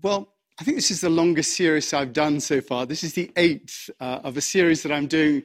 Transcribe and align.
Well, 0.00 0.32
I 0.60 0.62
think 0.62 0.76
this 0.76 0.92
is 0.92 1.00
the 1.00 1.10
longest 1.10 1.56
series 1.56 1.92
I've 1.92 2.12
done 2.12 2.38
so 2.38 2.60
far. 2.60 2.86
This 2.86 3.02
is 3.02 3.14
the 3.14 3.32
eighth 3.34 3.90
uh, 3.98 4.20
of 4.22 4.36
a 4.36 4.40
series 4.40 4.84
that 4.84 4.92
I'm 4.92 5.08
doing 5.08 5.42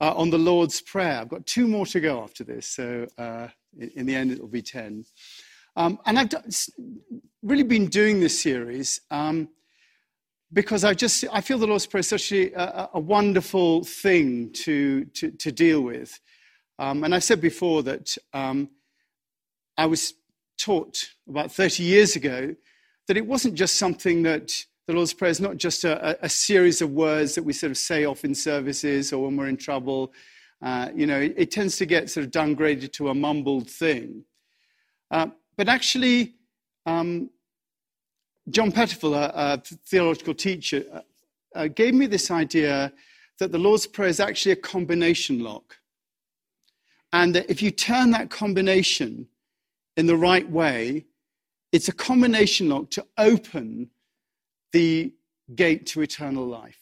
uh, 0.00 0.14
on 0.14 0.30
the 0.30 0.38
Lord's 0.38 0.80
Prayer. 0.80 1.20
I've 1.20 1.28
got 1.28 1.44
two 1.44 1.68
more 1.68 1.84
to 1.86 2.00
go 2.00 2.22
after 2.22 2.44
this, 2.44 2.66
so 2.66 3.06
uh, 3.18 3.48
in, 3.78 3.90
in, 3.90 4.06
the 4.06 4.14
end, 4.14 4.32
it'll 4.32 4.48
be 4.48 4.62
10. 4.62 5.04
Um, 5.76 5.98
and 6.06 6.18
I've 6.18 6.30
done, 6.30 6.44
really 7.42 7.62
been 7.62 7.88
doing 7.88 8.20
this 8.20 8.40
series 8.40 9.02
um, 9.10 9.50
because 10.50 10.82
I 10.82 10.94
just 10.94 11.26
I 11.30 11.42
feel 11.42 11.58
the 11.58 11.66
Lord's 11.66 11.86
Prayer 11.86 12.00
is 12.00 12.08
such 12.08 12.32
a, 12.32 12.88
a 12.94 13.00
wonderful 13.00 13.84
thing 13.84 14.50
to, 14.52 15.04
to, 15.04 15.30
to 15.30 15.52
deal 15.52 15.82
with. 15.82 16.18
Um, 16.78 17.04
and 17.04 17.14
I 17.14 17.18
said 17.18 17.42
before 17.42 17.82
that 17.82 18.16
um, 18.32 18.70
I 19.76 19.84
was 19.84 20.14
taught 20.58 21.06
about 21.28 21.52
30 21.52 21.82
years 21.82 22.16
ago 22.16 22.54
that 23.08 23.16
it 23.16 23.26
wasn't 23.26 23.54
just 23.54 23.76
something 23.76 24.22
that 24.22 24.64
the 24.86 24.94
Lord's 24.94 25.14
Prayer 25.14 25.30
is 25.30 25.40
not 25.40 25.56
just 25.56 25.84
a, 25.84 26.24
a, 26.24 26.28
series 26.28 26.82
of 26.82 26.90
words 26.90 27.34
that 27.34 27.42
we 27.42 27.52
sort 27.54 27.70
of 27.70 27.78
say 27.78 28.04
off 28.04 28.24
in 28.24 28.34
services 28.34 29.12
or 29.12 29.24
when 29.24 29.36
we're 29.36 29.48
in 29.48 29.56
trouble. 29.56 30.12
Uh, 30.60 30.90
you 30.94 31.06
know, 31.06 31.18
it, 31.18 31.34
it, 31.36 31.50
tends 31.50 31.76
to 31.78 31.86
get 31.86 32.10
sort 32.10 32.26
of 32.26 32.32
downgraded 32.32 32.92
to 32.92 33.08
a 33.08 33.14
mumbled 33.14 33.70
thing. 33.70 34.24
Uh, 35.10 35.28
but 35.56 35.68
actually, 35.68 36.34
um, 36.86 37.30
John 38.50 38.72
Pettifer, 38.72 39.06
a, 39.06 39.32
a 39.34 39.62
theological 39.86 40.34
teacher, 40.34 40.84
uh, 40.92 41.00
uh, 41.54 41.68
gave 41.68 41.94
me 41.94 42.06
this 42.06 42.30
idea 42.30 42.92
that 43.38 43.52
the 43.52 43.58
Lord's 43.58 43.86
Prayer 43.86 44.08
is 44.08 44.20
actually 44.20 44.52
a 44.52 44.56
combination 44.56 45.40
lock. 45.40 45.78
And 47.12 47.34
that 47.34 47.48
if 47.48 47.62
you 47.62 47.70
turn 47.70 48.10
that 48.10 48.28
combination 48.28 49.28
in 49.96 50.06
the 50.06 50.16
right 50.16 50.48
way, 50.50 51.06
it's 51.74 51.88
a 51.88 51.92
combination 51.92 52.68
lock 52.68 52.88
to 52.88 53.04
open 53.18 53.90
the 54.72 55.12
gate 55.56 55.86
to 55.86 56.02
eternal 56.02 56.46
life. 56.46 56.78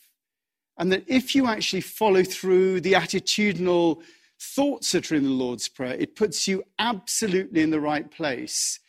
And 0.76 0.92
that 0.92 1.04
if 1.06 1.34
you 1.34 1.46
actually 1.46 1.80
follow 1.80 2.22
through 2.22 2.82
the 2.82 2.92
attitudinal 2.92 4.02
thoughts 4.38 4.92
that 4.92 5.10
are 5.10 5.14
in 5.14 5.24
the 5.24 5.30
Lord's 5.30 5.66
Prayer, 5.66 5.94
it 5.94 6.14
puts 6.14 6.46
you 6.46 6.62
absolutely 6.78 7.62
in 7.62 7.70
the 7.70 7.80
right 7.80 8.10
place 8.10 8.80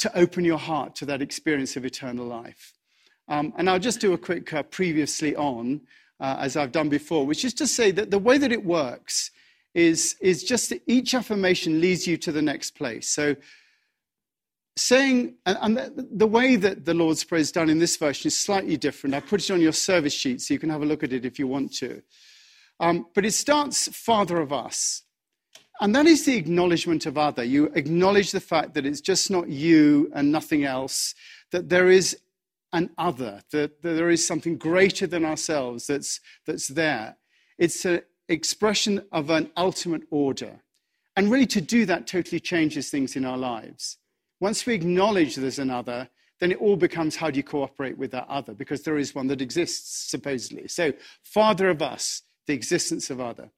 to 0.00 0.18
open 0.18 0.44
your 0.44 0.58
heart 0.58 0.96
to 0.96 1.06
that 1.06 1.22
experience 1.22 1.76
of 1.76 1.84
eternal 1.84 2.26
life. 2.26 2.72
Um, 3.28 3.52
and 3.56 3.70
I'll 3.70 3.78
just 3.78 4.00
do 4.00 4.14
a 4.14 4.18
quick 4.18 4.52
uh, 4.52 4.64
previously 4.64 5.36
on, 5.36 5.80
uh, 6.18 6.38
as 6.40 6.56
I've 6.56 6.72
done 6.72 6.88
before, 6.88 7.24
which 7.24 7.44
is 7.44 7.54
to 7.54 7.68
say 7.68 7.92
that 7.92 8.10
the 8.10 8.18
way 8.18 8.36
that 8.36 8.50
it 8.50 8.64
works 8.64 9.30
is, 9.74 10.16
is 10.20 10.42
just 10.42 10.70
that 10.70 10.82
each 10.88 11.14
affirmation 11.14 11.80
leads 11.80 12.04
you 12.04 12.16
to 12.16 12.32
the 12.32 12.42
next 12.42 12.72
place. 12.72 13.08
So 13.08 13.36
saying, 14.76 15.34
and 15.46 15.90
the 15.96 16.26
way 16.26 16.56
that 16.56 16.84
the 16.84 16.94
Lord's 16.94 17.24
Prayer 17.24 17.40
is 17.40 17.50
done 17.50 17.70
in 17.70 17.78
this 17.78 17.96
version 17.96 18.28
is 18.28 18.38
slightly 18.38 18.76
different. 18.76 19.14
I 19.14 19.20
put 19.20 19.42
it 19.42 19.52
on 19.52 19.60
your 19.60 19.72
service 19.72 20.12
sheet 20.12 20.42
so 20.42 20.52
you 20.52 20.60
can 20.60 20.70
have 20.70 20.82
a 20.82 20.86
look 20.86 21.02
at 21.02 21.12
it 21.12 21.24
if 21.24 21.38
you 21.38 21.46
want 21.46 21.74
to. 21.76 22.02
Um, 22.78 23.06
but 23.14 23.24
it 23.24 23.32
starts, 23.32 23.88
Father 23.88 24.38
of 24.38 24.52
us. 24.52 25.02
And 25.80 25.94
that 25.94 26.06
is 26.06 26.24
the 26.24 26.36
acknowledgement 26.36 27.06
of 27.06 27.16
other. 27.18 27.42
You 27.42 27.66
acknowledge 27.74 28.32
the 28.32 28.40
fact 28.40 28.74
that 28.74 28.86
it's 28.86 29.00
just 29.00 29.30
not 29.30 29.48
you 29.48 30.10
and 30.14 30.30
nothing 30.30 30.64
else, 30.64 31.14
that 31.52 31.68
there 31.68 31.90
is 31.90 32.18
an 32.72 32.90
other, 32.98 33.42
that, 33.52 33.82
that 33.82 33.94
there 33.94 34.10
is 34.10 34.26
something 34.26 34.58
greater 34.58 35.06
than 35.06 35.24
ourselves 35.24 35.86
that's, 35.86 36.20
that's 36.46 36.68
there. 36.68 37.16
It's 37.58 37.84
an 37.84 38.02
expression 38.28 39.04
of 39.12 39.30
an 39.30 39.50
ultimate 39.56 40.02
order. 40.10 40.60
And 41.14 41.30
really, 41.30 41.46
to 41.46 41.62
do 41.62 41.86
that 41.86 42.06
totally 42.06 42.40
changes 42.40 42.90
things 42.90 43.16
in 43.16 43.24
our 43.24 43.38
lives. 43.38 43.96
Once 44.40 44.66
we 44.66 44.74
acknowledge 44.74 45.36
there's 45.36 45.58
another, 45.58 46.08
then 46.40 46.52
it 46.52 46.60
all 46.60 46.76
becomes 46.76 47.16
how 47.16 47.30
do 47.30 47.36
you 47.38 47.42
cooperate 47.42 47.96
with 47.96 48.10
that 48.10 48.28
other? 48.28 48.52
Because 48.52 48.82
there 48.82 48.98
is 48.98 49.14
one 49.14 49.26
that 49.28 49.40
exists, 49.40 50.10
supposedly. 50.10 50.68
So, 50.68 50.92
Father 51.22 51.70
of 51.70 51.80
us, 51.80 52.22
the 52.46 52.54
existence 52.54 53.10
of 53.10 53.20
other. 53.20 53.50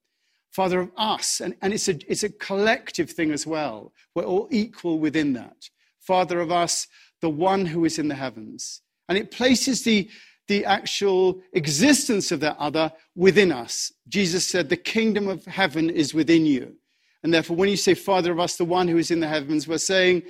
Father 0.52 0.80
of 0.80 0.90
us, 0.96 1.40
and, 1.40 1.54
and 1.60 1.72
it's, 1.72 1.88
a, 1.88 1.98
it's 2.10 2.22
a 2.22 2.30
collective 2.30 3.10
thing 3.10 3.32
as 3.32 3.46
well. 3.46 3.92
We're 4.14 4.24
all 4.24 4.48
equal 4.50 4.98
within 4.98 5.32
that. 5.34 5.68
Father 6.00 6.40
of 6.40 6.50
us, 6.50 6.86
the 7.20 7.30
one 7.30 7.66
who 7.66 7.84
is 7.84 7.98
in 7.98 8.08
the 8.08 8.14
heavens. 8.14 8.80
And 9.08 9.18
it 9.18 9.30
places 9.30 9.82
the, 9.82 10.08
the 10.46 10.64
actual 10.64 11.40
existence 11.52 12.32
of 12.32 12.40
that 12.40 12.56
other 12.58 12.92
within 13.14 13.52
us. 13.52 13.92
Jesus 14.08 14.46
said, 14.46 14.68
The 14.68 14.76
kingdom 14.76 15.28
of 15.28 15.44
heaven 15.44 15.90
is 15.90 16.14
within 16.14 16.46
you. 16.46 16.76
And 17.22 17.34
therefore, 17.34 17.56
when 17.56 17.68
you 17.68 17.76
say, 17.76 17.94
Father 17.94 18.32
of 18.32 18.40
us, 18.40 18.56
the 18.56 18.64
one 18.64 18.88
who 18.88 18.98
is 18.98 19.10
in 19.10 19.20
the 19.20 19.28
heavens, 19.28 19.66
we're 19.66 19.78
saying, 19.78 20.22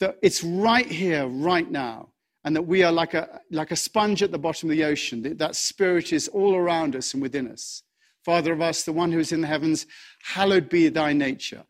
that 0.00 0.18
it's 0.22 0.42
right 0.42 0.86
here, 0.86 1.26
right 1.26 1.70
now, 1.70 2.10
and 2.44 2.54
that 2.54 2.62
we 2.62 2.82
are 2.82 2.92
like 2.92 3.14
a, 3.14 3.40
like 3.50 3.70
a 3.70 3.76
sponge 3.76 4.22
at 4.22 4.30
the 4.30 4.38
bottom 4.38 4.70
of 4.70 4.76
the 4.76 4.84
ocean. 4.84 5.22
That, 5.22 5.38
that 5.38 5.56
spirit 5.56 6.12
is 6.12 6.28
all 6.28 6.54
around 6.54 6.94
us 6.94 7.14
and 7.14 7.22
within 7.22 7.50
us. 7.50 7.82
Father 8.24 8.52
of 8.52 8.60
us, 8.60 8.84
the 8.84 8.92
one 8.92 9.12
who 9.12 9.18
is 9.18 9.32
in 9.32 9.40
the 9.42 9.46
heavens, 9.46 9.86
hallowed 10.22 10.68
be 10.68 10.88
thy 10.88 11.12
nature. 11.12 11.64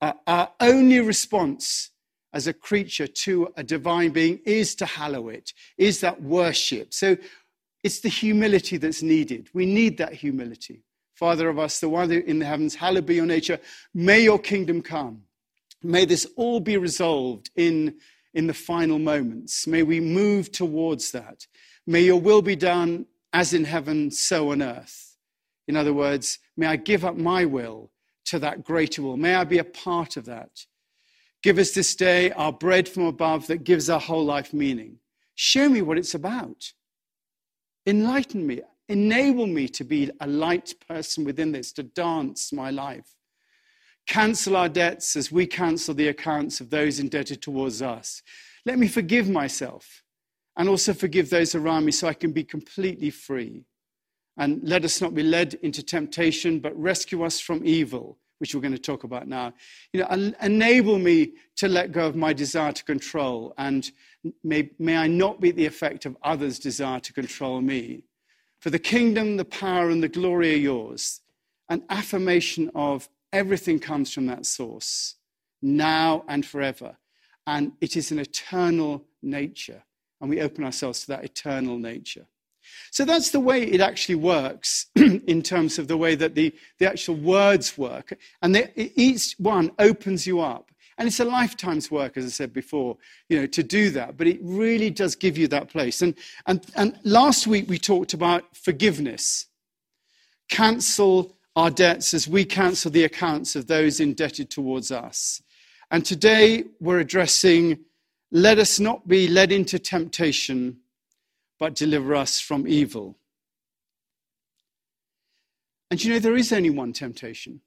Uh, 0.00 0.12
our 0.26 0.52
only 0.60 1.00
response 1.00 1.90
as 2.32 2.46
a 2.46 2.52
creature 2.52 3.06
to 3.06 3.52
a 3.56 3.62
divine 3.62 4.10
being 4.10 4.40
is 4.44 4.74
to 4.74 4.86
hallow 4.86 5.28
it, 5.28 5.52
is 5.78 6.00
that 6.00 6.20
worship. 6.20 6.92
So 6.92 7.16
it's 7.82 8.00
the 8.00 8.08
humility 8.08 8.76
that's 8.76 9.02
needed. 9.02 9.48
We 9.54 9.66
need 9.66 9.98
that 9.98 10.14
humility. 10.14 10.82
Father 11.14 11.48
of 11.48 11.58
us, 11.58 11.80
the 11.80 11.88
one 11.88 12.10
in 12.10 12.40
the 12.40 12.44
heavens, 12.44 12.74
hallowed 12.74 13.06
be 13.06 13.14
your 13.14 13.26
nature. 13.26 13.60
May 13.94 14.20
your 14.20 14.38
kingdom 14.38 14.82
come. 14.82 15.22
May 15.84 16.06
this 16.06 16.26
all 16.36 16.60
be 16.60 16.76
resolved 16.78 17.50
in, 17.56 17.96
in 18.32 18.46
the 18.46 18.54
final 18.54 18.98
moments. 18.98 19.66
May 19.66 19.82
we 19.82 20.00
move 20.00 20.50
towards 20.50 21.10
that. 21.12 21.46
May 21.86 22.00
your 22.00 22.20
will 22.20 22.42
be 22.42 22.56
done 22.56 23.06
as 23.34 23.52
in 23.52 23.64
heaven, 23.64 24.10
so 24.10 24.50
on 24.52 24.62
earth. 24.62 25.16
In 25.68 25.76
other 25.76 25.92
words, 25.92 26.38
may 26.56 26.66
I 26.66 26.76
give 26.76 27.04
up 27.04 27.16
my 27.16 27.44
will 27.44 27.90
to 28.26 28.38
that 28.38 28.64
greater 28.64 29.02
will. 29.02 29.18
May 29.18 29.34
I 29.34 29.44
be 29.44 29.58
a 29.58 29.64
part 29.64 30.16
of 30.16 30.24
that. 30.24 30.64
Give 31.42 31.58
us 31.58 31.72
this 31.72 31.94
day 31.94 32.30
our 32.32 32.52
bread 32.52 32.88
from 32.88 33.04
above 33.04 33.48
that 33.48 33.64
gives 33.64 33.90
our 33.90 34.00
whole 34.00 34.24
life 34.24 34.54
meaning. 34.54 34.98
Show 35.34 35.68
me 35.68 35.82
what 35.82 35.98
it's 35.98 36.14
about. 36.14 36.72
Enlighten 37.86 38.46
me. 38.46 38.62
Enable 38.88 39.46
me 39.46 39.68
to 39.68 39.84
be 39.84 40.10
a 40.20 40.26
light 40.26 40.74
person 40.88 41.24
within 41.24 41.52
this, 41.52 41.72
to 41.72 41.82
dance 41.82 42.52
my 42.52 42.70
life. 42.70 43.14
Cancel 44.06 44.56
our 44.56 44.68
debts 44.68 45.16
as 45.16 45.32
we 45.32 45.46
cancel 45.46 45.94
the 45.94 46.08
accounts 46.08 46.60
of 46.60 46.70
those 46.70 47.00
indebted 47.00 47.40
towards 47.40 47.80
us. 47.80 48.22
Let 48.66 48.78
me 48.78 48.88
forgive 48.88 49.28
myself 49.28 50.02
and 50.56 50.68
also 50.68 50.94
forgive 50.94 51.30
those 51.30 51.54
around 51.54 51.84
me 51.84 51.92
so 51.92 52.08
I 52.08 52.14
can 52.14 52.32
be 52.32 52.44
completely 52.44 53.10
free. 53.10 53.64
And 54.36 54.60
let 54.62 54.84
us 54.84 55.00
not 55.00 55.14
be 55.14 55.22
led 55.22 55.54
into 55.62 55.82
temptation, 55.82 56.60
but 56.60 56.78
rescue 56.78 57.22
us 57.22 57.40
from 57.40 57.64
evil, 57.64 58.18
which 58.38 58.54
we're 58.54 58.60
going 58.60 58.72
to 58.72 58.78
talk 58.78 59.04
about 59.04 59.28
now. 59.28 59.52
You 59.92 60.00
know, 60.00 60.32
enable 60.42 60.98
me 60.98 61.34
to 61.56 61.68
let 61.68 61.92
go 61.92 62.06
of 62.06 62.16
my 62.16 62.32
desire 62.32 62.72
to 62.72 62.84
control, 62.84 63.54
and 63.58 63.90
may, 64.42 64.70
may 64.78 64.96
I 64.96 65.06
not 65.06 65.40
be 65.40 65.50
the 65.50 65.66
effect 65.66 66.04
of 66.04 66.16
others' 66.22 66.58
desire 66.58 67.00
to 67.00 67.12
control 67.12 67.60
me. 67.60 68.02
For 68.60 68.70
the 68.70 68.78
kingdom, 68.78 69.36
the 69.36 69.44
power, 69.44 69.90
and 69.90 70.02
the 70.02 70.08
glory 70.08 70.54
are 70.54 70.58
yours. 70.58 71.20
An 71.68 71.84
affirmation 71.88 72.70
of 72.74 73.08
Everything 73.34 73.80
comes 73.80 74.12
from 74.12 74.26
that 74.26 74.46
source, 74.46 75.16
now 75.60 76.24
and 76.28 76.46
forever. 76.46 76.96
And 77.48 77.72
it 77.80 77.96
is 77.96 78.12
an 78.12 78.20
eternal 78.20 79.04
nature. 79.22 79.82
And 80.20 80.30
we 80.30 80.40
open 80.40 80.62
ourselves 80.62 81.00
to 81.00 81.06
that 81.08 81.24
eternal 81.24 81.76
nature. 81.76 82.26
So 82.92 83.04
that's 83.04 83.30
the 83.30 83.40
way 83.40 83.64
it 83.64 83.80
actually 83.80 84.14
works 84.14 84.86
in 84.94 85.42
terms 85.42 85.80
of 85.80 85.88
the 85.88 85.96
way 85.96 86.14
that 86.14 86.36
the, 86.36 86.54
the 86.78 86.88
actual 86.88 87.16
words 87.16 87.76
work. 87.76 88.16
And 88.40 88.54
they, 88.54 88.72
each 88.76 89.34
one 89.38 89.72
opens 89.80 90.28
you 90.28 90.40
up. 90.40 90.70
And 90.96 91.08
it's 91.08 91.18
a 91.18 91.24
lifetime's 91.24 91.90
work, 91.90 92.16
as 92.16 92.24
I 92.24 92.28
said 92.28 92.52
before, 92.52 92.98
you 93.28 93.40
know, 93.40 93.46
to 93.48 93.64
do 93.64 93.90
that. 93.90 94.16
But 94.16 94.28
it 94.28 94.38
really 94.42 94.90
does 94.90 95.16
give 95.16 95.36
you 95.36 95.48
that 95.48 95.68
place. 95.68 96.02
And, 96.02 96.14
and, 96.46 96.64
and 96.76 97.00
last 97.02 97.48
week 97.48 97.68
we 97.68 97.78
talked 97.78 98.14
about 98.14 98.56
forgiveness. 98.56 99.46
Cancel 100.48 101.36
our 101.56 101.70
debts 101.70 102.14
as 102.14 102.26
we 102.26 102.44
cancel 102.44 102.90
the 102.90 103.04
accounts 103.04 103.54
of 103.54 103.66
those 103.66 104.00
indebted 104.00 104.50
towards 104.50 104.90
us. 104.90 105.42
And 105.90 106.04
today 106.04 106.64
we're 106.80 107.00
addressing 107.00 107.78
let 108.30 108.58
us 108.58 108.80
not 108.80 109.06
be 109.06 109.28
led 109.28 109.52
into 109.52 109.78
temptation, 109.78 110.78
but 111.60 111.76
deliver 111.76 112.16
us 112.16 112.40
from 112.40 112.66
evil. 112.66 113.16
And 115.88 116.02
you 116.02 116.12
know, 116.12 116.18
there 116.18 116.36
is 116.36 116.52
only 116.52 116.70
one 116.70 116.92
temptation. 116.92 117.60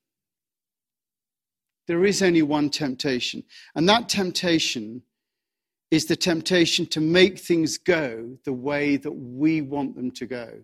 There 1.87 2.03
is 2.03 2.21
only 2.21 2.41
one 2.41 2.69
temptation. 2.69 3.43
And 3.75 3.87
that 3.87 4.09
temptation 4.09 5.03
is 5.89 6.05
the 6.05 6.17
temptation 6.17 6.85
to 6.87 6.99
make 6.99 7.39
things 7.39 7.77
go 7.77 8.37
the 8.43 8.51
way 8.51 8.97
that 8.97 9.11
we 9.11 9.61
want 9.61 9.95
them 9.95 10.11
to 10.11 10.25
go. 10.25 10.63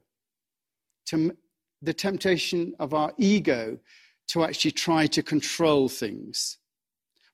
To, 1.07 1.33
the 1.83 1.93
temptation 1.93 2.73
of 2.79 2.93
our 2.93 3.13
ego 3.17 3.77
to 4.27 4.43
actually 4.43 4.71
try 4.71 5.05
to 5.07 5.21
control 5.21 5.89
things 5.89 6.57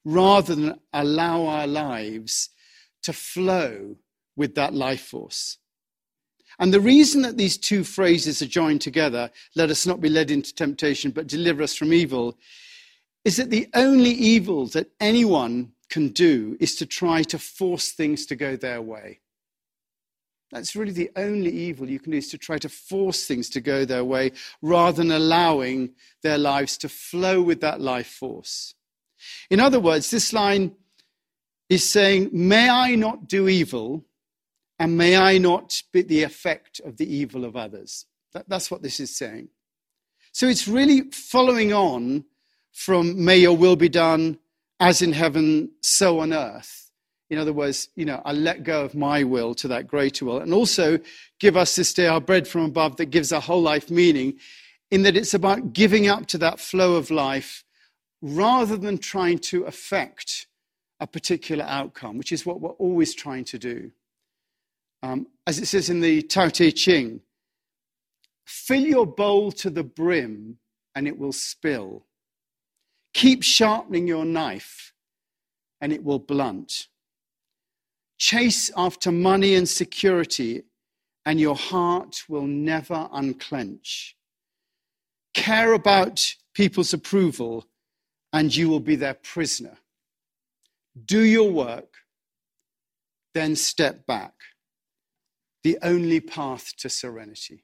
rather 0.03 0.55
than 0.55 0.79
allow 0.93 1.45
our 1.45 1.67
lives 1.67 2.49
to 3.03 3.13
flow 3.13 3.95
with 4.35 4.55
that 4.55 4.73
life 4.73 5.01
force. 5.01 5.57
And 6.57 6.73
the 6.73 6.81
reason 6.81 7.21
that 7.21 7.37
these 7.37 7.57
two 7.57 7.83
phrases 7.83 8.41
are 8.41 8.47
joined 8.47 8.81
together, 8.81 9.29
let 9.55 9.69
us 9.69 9.85
not 9.85 10.01
be 10.01 10.09
led 10.09 10.31
into 10.31 10.53
temptation, 10.53 11.11
but 11.11 11.27
deliver 11.27 11.63
us 11.63 11.75
from 11.75 11.93
evil, 11.93 12.37
is 13.23 13.37
that 13.37 13.49
the 13.49 13.67
only 13.75 14.09
evil 14.09 14.65
that 14.67 14.91
anyone 14.99 15.71
can 15.89 16.09
do 16.09 16.57
is 16.59 16.75
to 16.75 16.85
try 16.85 17.23
to 17.23 17.37
force 17.37 17.91
things 17.91 18.25
to 18.25 18.35
go 18.35 18.55
their 18.55 18.81
way. 18.81 19.19
That's 20.51 20.75
really 20.75 20.91
the 20.91 21.11
only 21.15 21.51
evil 21.51 21.87
you 21.87 21.99
can 21.99 22.11
do 22.11 22.17
is 22.17 22.29
to 22.29 22.37
try 22.37 22.57
to 22.57 22.69
force 22.69 23.25
things 23.25 23.49
to 23.51 23.61
go 23.61 23.85
their 23.85 24.03
way 24.03 24.31
rather 24.61 24.97
than 24.97 25.11
allowing 25.11 25.91
their 26.23 26.39
lives 26.39 26.77
to 26.79 26.89
flow 26.89 27.41
with 27.41 27.61
that 27.61 27.79
life 27.79 28.07
force. 28.07 28.73
In 29.49 29.59
other 29.59 29.79
words, 29.79 30.09
this 30.09 30.33
line 30.33 30.75
is 31.69 31.87
saying, 31.87 32.29
May 32.33 32.67
I 32.67 32.95
not 32.95 33.27
do 33.27 33.47
evil, 33.47 34.05
and 34.79 34.97
may 34.97 35.17
I 35.17 35.37
not 35.37 35.83
be 35.91 36.01
the 36.01 36.23
effect 36.23 36.79
of 36.83 36.97
the 36.97 37.13
evil 37.13 37.45
of 37.45 37.55
others. 37.55 38.05
That, 38.33 38.47
that's 38.47 38.71
what 38.71 38.81
this 38.81 38.99
is 38.99 39.15
saying. 39.15 39.49
So 40.31 40.47
it's 40.47 40.67
really 40.67 41.11
following 41.11 41.73
on 41.73 42.25
from 42.71 43.23
May 43.23 43.37
your 43.37 43.57
will 43.57 43.75
be 43.75 43.89
done 43.89 44.39
as 44.79 45.01
in 45.01 45.13
heaven, 45.13 45.71
so 45.81 46.19
on 46.19 46.33
earth. 46.33 46.88
In 47.29 47.37
other 47.37 47.53
words, 47.53 47.89
you 47.95 48.05
know, 48.05 48.21
I 48.25 48.33
let 48.33 48.63
go 48.63 48.83
of 48.83 48.95
my 48.95 49.23
will 49.23 49.53
to 49.55 49.67
that 49.67 49.87
greater 49.87 50.25
will. 50.25 50.39
And 50.39 50.53
also 50.53 50.99
give 51.39 51.55
us 51.55 51.75
this 51.75 51.93
day 51.93 52.07
our 52.07 52.21
bread 52.21 52.47
from 52.47 52.65
above 52.65 52.97
that 52.97 53.07
gives 53.07 53.31
our 53.31 53.41
whole 53.41 53.61
life 53.61 53.91
meaning, 53.91 54.39
in 54.89 55.03
that 55.03 55.15
it's 55.15 55.35
about 55.35 55.73
giving 55.73 56.07
up 56.07 56.25
to 56.27 56.37
that 56.39 56.59
flow 56.59 56.95
of 56.95 57.11
life 57.11 57.63
rather 58.21 58.75
than 58.75 58.97
trying 58.97 59.37
to 59.37 59.63
affect 59.65 60.47
a 60.99 61.07
particular 61.07 61.63
outcome, 61.65 62.17
which 62.17 62.31
is 62.31 62.45
what 62.45 62.59
we're 62.59 62.71
always 62.71 63.13
trying 63.13 63.45
to 63.45 63.57
do. 63.59 63.91
Um, 65.01 65.27
as 65.47 65.59
it 65.59 65.67
says 65.67 65.89
in 65.89 66.01
the 66.01 66.21
Tao 66.23 66.49
Te 66.49 66.71
Ching, 66.71 67.21
fill 68.45 68.81
your 68.81 69.05
bowl 69.05 69.51
to 69.53 69.69
the 69.69 69.83
brim 69.83 70.57
and 70.95 71.07
it 71.07 71.17
will 71.17 71.31
spill. 71.31 72.05
Keep 73.13 73.43
sharpening 73.43 74.07
your 74.07 74.25
knife 74.25 74.93
and 75.79 75.93
it 75.93 76.03
will 76.03 76.19
blunt. 76.19 76.88
Chase 78.19 78.69
after 78.75 79.11
money 79.11 79.55
and 79.55 79.67
security 79.67 80.63
and 81.25 81.39
your 81.39 81.55
heart 81.55 82.23
will 82.27 82.45
never 82.45 83.07
unclench. 83.13 84.15
Care 85.33 85.73
about 85.73 86.35
people's 86.53 86.93
approval 86.93 87.65
and 88.33 88.53
you 88.55 88.67
will 88.69 88.81
be 88.81 88.97
their 88.97 89.13
prisoner. 89.13 89.77
Do 91.05 91.23
your 91.23 91.49
work, 91.49 91.93
then 93.33 93.55
step 93.55 94.05
back. 94.05 94.33
The 95.63 95.77
only 95.81 96.19
path 96.19 96.73
to 96.77 96.89
serenity. 96.89 97.63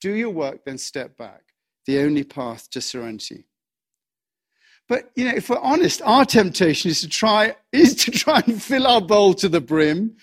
Do 0.00 0.12
your 0.12 0.30
work, 0.30 0.64
then 0.66 0.78
step 0.78 1.16
back. 1.16 1.42
The 1.86 2.00
only 2.00 2.24
path 2.24 2.68
to 2.70 2.80
serenity. 2.80 3.46
But 4.88 5.10
you 5.14 5.24
know, 5.24 5.34
if 5.34 5.48
we're 5.48 5.58
honest, 5.58 6.02
our 6.04 6.24
temptation 6.24 6.90
is 6.90 7.00
to 7.00 7.08
try 7.08 7.56
is 7.72 7.94
to 8.04 8.10
try 8.10 8.42
and 8.46 8.62
fill 8.62 8.86
our 8.86 9.00
bowl 9.00 9.34
to 9.34 9.48
the 9.48 9.60
brim, 9.60 10.16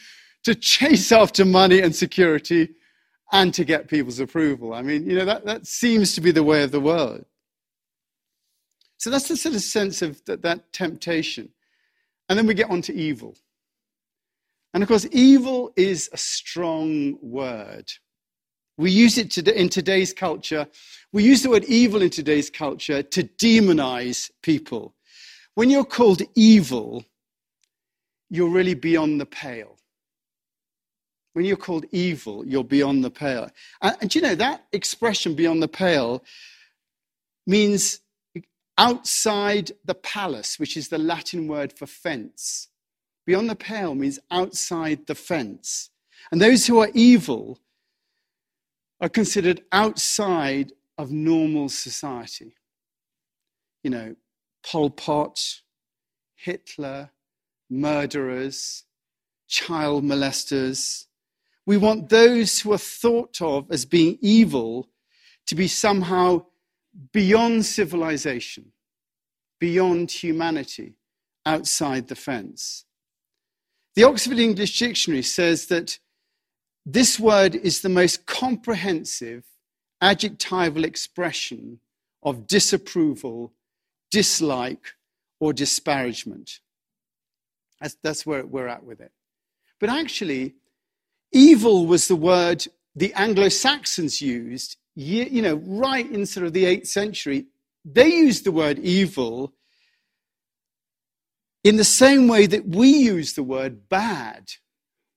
to 0.44 0.56
chase 0.56 1.12
after 1.12 1.46
money 1.46 1.82
and 1.82 1.96
security, 1.96 2.76
and 3.32 3.54
to 3.54 3.64
get 3.64 3.88
people's 3.88 4.20
approval. 4.20 4.74
I 4.74 4.82
mean, 4.82 5.10
you 5.10 5.16
know, 5.18 5.26
that, 5.26 5.46
that 5.46 5.66
seems 5.66 6.14
to 6.16 6.22
be 6.22 6.32
the 6.32 6.44
way 6.44 6.64
of 6.64 6.72
the 6.72 6.80
world. 6.80 7.26
So 8.98 9.10
that's 9.10 9.28
the 9.28 9.38
sort 9.38 9.56
of 9.56 9.62
sense 9.62 10.02
of 10.02 10.24
that, 10.26 10.44
that 10.44 10.72
temptation. 10.74 11.50
And 12.30 12.38
then 12.38 12.46
we 12.46 12.54
get 12.54 12.70
on 12.70 12.82
to 12.84 12.94
evil. 12.94 13.36
And 14.74 14.84
of 14.84 14.88
course, 14.88 15.08
evil 15.12 15.72
is 15.76 16.10
a 16.14 16.18
strong 16.18 17.18
word. 17.22 17.92
We 18.82 18.90
use 18.90 19.20
it 19.20 19.38
in 19.38 19.70
today's 19.70 20.12
culture. 20.12 20.68
We 21.14 21.24
use 21.24 21.44
the 21.44 21.52
word 21.52 21.66
evil 21.66 22.02
in 22.02 22.10
today's 22.10 22.50
culture 22.50 23.04
to 23.04 23.24
demonize 23.24 24.32
people. 24.42 24.96
When 25.54 25.70
you're 25.70 25.86
called 25.86 26.24
evil, 26.34 27.06
you're 28.32 28.50
really 28.50 28.74
beyond 28.74 29.22
the 29.22 29.28
pale. 29.28 29.78
When 31.34 31.46
you're 31.46 31.58
called 31.58 31.86
evil, 31.92 32.44
you're 32.44 32.64
beyond 32.64 33.04
the 33.04 33.12
pale. 33.12 33.52
And, 33.84 33.98
and 34.02 34.16
you 34.16 34.22
know, 34.22 34.34
that 34.34 34.66
expression 34.72 35.36
beyond 35.36 35.62
the 35.62 35.68
pale 35.68 36.24
means 37.46 38.00
outside 38.80 39.74
the 39.86 39.94
palus, 39.94 40.58
which 40.58 40.76
is 40.76 40.90
the 40.90 40.98
Latin 40.98 41.48
word 41.48 41.72
for 41.72 41.86
fence. 41.86 42.70
Beyond 43.28 43.48
the 43.48 43.56
pale 43.56 43.94
means 43.94 44.18
outside 44.32 45.06
the 45.06 45.14
fence. 45.14 45.92
And 46.32 46.42
those 46.42 46.66
who 46.66 46.80
are 46.80 46.90
evil 46.96 47.60
are 49.02 49.10
considered 49.10 49.64
outside 49.72 50.72
of 50.98 51.12
normal 51.12 51.68
society. 51.68 52.56
You 53.84 53.90
know, 53.90 54.16
Pol 54.64 54.92
Pot, 54.92 55.40
Hitler, 56.36 57.10
murderers, 57.70 58.84
child 59.48 60.04
molesters. 60.04 61.06
We 61.66 61.78
want 61.78 62.10
those 62.10 62.60
who 62.60 62.74
are 62.74 62.78
thought 62.78 63.42
of 63.42 63.66
as 63.72 63.86
being 63.86 64.20
evil 64.22 64.90
to 65.48 65.56
be 65.56 65.68
somehow 65.68 66.46
beyond 67.12 67.66
civilization, 67.66 68.72
beyond 69.60 70.12
humanity, 70.12 70.96
outside 71.46 72.08
the 72.08 72.16
fence. 72.16 72.86
The 73.96 74.04
Oxford 74.04 74.40
English 74.40 74.78
Dictionary 74.78 75.24
says 75.24 75.66
that 75.68 76.00
this 76.86 77.20
word 77.20 77.56
is 77.56 77.82
the 77.82 77.90
most 77.90 78.26
comprehensive 78.26 79.44
adjectival 80.02 80.84
expression 80.84 81.80
of 82.24 82.48
disapproval, 82.48 83.54
dislike, 84.10 84.96
or 85.40 85.54
disparagement. 85.54 86.60
That's, 87.80 87.96
that's 88.04 88.26
where 88.26 88.46
we're 88.46 88.68
at 88.68 88.84
with 88.84 89.00
it. 89.00 89.12
But 89.80 89.90
actually, 89.90 90.56
evil 91.32 91.88
was 91.88 92.08
the 92.08 92.16
word 92.16 92.66
the 92.96 93.14
Anglo 93.14 93.50
Saxons 93.50 94.22
used 94.22 94.78
you 94.96 95.42
know, 95.42 95.56
right 95.66 96.10
in 96.10 96.26
sort 96.26 96.46
of 96.46 96.54
the 96.54 96.66
8th 96.66 96.88
century, 96.88 97.48
they 97.86 98.08
used 98.08 98.44
the 98.44 98.52
word 98.52 98.80
evil 98.80 99.54
in 101.64 101.78
the 101.78 101.84
same 101.84 102.28
way 102.28 102.46
that 102.48 102.68
we 102.68 102.90
use 102.90 103.34
the 103.34 103.44
word 103.44 103.88
bad 103.88 104.50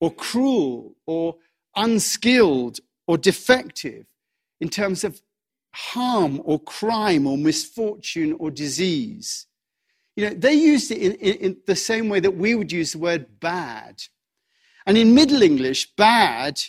or 0.00 0.12
cruel 0.12 0.94
or 1.06 1.36
unskilled 1.76 2.80
or 3.06 3.18
defective 3.18 4.06
in 4.60 4.68
terms 4.68 5.04
of 5.04 5.20
harm 5.74 6.40
or 6.44 6.60
crime 6.60 7.26
or 7.26 7.36
misfortune 7.36 8.36
or 8.38 8.50
disease. 8.50 9.46
You 10.16 10.28
know, 10.28 10.34
they 10.34 10.54
used 10.54 10.90
it 10.90 10.98
in, 10.98 11.12
in, 11.14 11.34
in, 11.36 11.56
the 11.66 11.74
same 11.74 12.08
way 12.08 12.20
that 12.20 12.36
we 12.36 12.54
would 12.54 12.70
use 12.70 12.92
the 12.92 12.98
word 12.98 13.40
bad. 13.40 14.02
And 14.86 14.96
in 14.96 15.14
Middle 15.14 15.42
English, 15.42 15.94
bad 15.96 16.60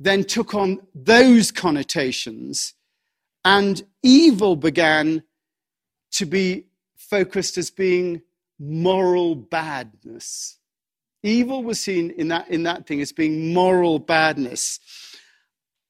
then 0.00 0.24
took 0.24 0.54
on 0.54 0.80
those 0.94 1.50
connotations, 1.50 2.74
and 3.44 3.82
evil 4.02 4.56
began 4.56 5.22
to 6.12 6.26
be 6.26 6.66
focused 6.96 7.58
as 7.58 7.70
being 7.70 8.22
moral 8.58 9.34
badness. 9.34 10.57
Evil 11.22 11.62
was 11.62 11.80
seen 11.80 12.10
in 12.10 12.28
that, 12.28 12.48
in 12.48 12.62
that 12.64 12.86
thing 12.86 13.00
as 13.00 13.12
being 13.12 13.52
moral 13.52 13.98
badness, 13.98 14.78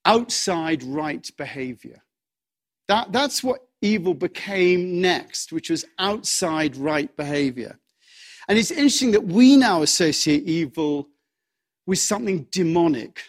outside 0.05 0.83
right 0.83 1.31
behavior. 1.37 2.03
That, 2.89 3.13
that's 3.13 3.45
what 3.45 3.61
evil 3.83 4.15
became 4.15 5.01
next, 5.01 5.53
which 5.53 5.69
was 5.71 5.85
outside 5.99 6.77
right 6.77 7.15
behavior. 7.17 7.79
And 8.49 8.59
it's 8.59 8.71
interesting 8.71 9.11
that 9.11 9.27
we 9.27 9.57
now 9.57 9.83
associate 9.83 10.45
evil 10.45 11.09
with 11.87 11.99
something 11.99 12.47
demonic 12.51 13.21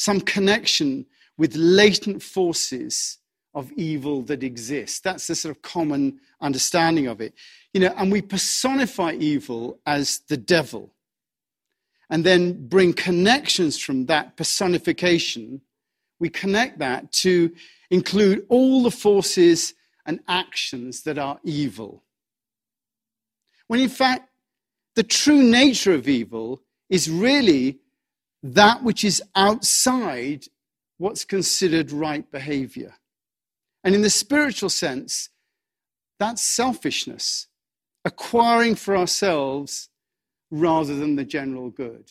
some 0.00 0.18
connection 0.18 1.04
with 1.36 1.54
latent 1.54 2.22
forces 2.22 3.18
of 3.54 3.72
evil 3.72 4.22
that 4.22 4.42
exists. 4.42 5.00
That's 5.00 5.26
the 5.26 5.34
sort 5.34 5.56
of 5.56 5.62
common 5.62 6.20
understanding 6.40 7.06
of 7.06 7.20
it. 7.20 7.34
You 7.72 7.80
know, 7.80 7.94
and 7.96 8.10
we 8.10 8.22
personify 8.22 9.12
evil 9.12 9.80
as 9.86 10.20
the 10.28 10.36
devil 10.36 10.94
and 12.08 12.24
then 12.24 12.66
bring 12.68 12.92
connections 12.92 13.78
from 13.78 14.06
that 14.06 14.36
personification. 14.36 15.60
We 16.18 16.28
connect 16.28 16.78
that 16.80 17.12
to 17.12 17.52
include 17.90 18.46
all 18.48 18.82
the 18.82 18.90
forces 18.90 19.74
and 20.06 20.20
actions 20.28 21.02
that 21.02 21.18
are 21.18 21.38
evil. 21.44 22.02
When 23.68 23.80
in 23.80 23.88
fact, 23.88 24.28
the 24.96 25.04
true 25.04 25.42
nature 25.42 25.94
of 25.94 26.08
evil 26.08 26.62
is 26.88 27.08
really 27.08 27.78
that 28.42 28.82
which 28.82 29.04
is 29.04 29.22
outside 29.36 30.46
what's 30.98 31.24
considered 31.24 31.92
right 31.92 32.28
behavior. 32.32 32.94
And 33.82 33.94
in 33.94 34.02
the 34.02 34.10
spiritual 34.10 34.68
sense, 34.70 35.30
that's 36.18 36.42
selfishness, 36.42 37.46
acquiring 38.04 38.74
for 38.74 38.96
ourselves 38.96 39.88
rather 40.50 40.94
than 40.94 41.16
the 41.16 41.24
general 41.24 41.70
good. 41.70 42.10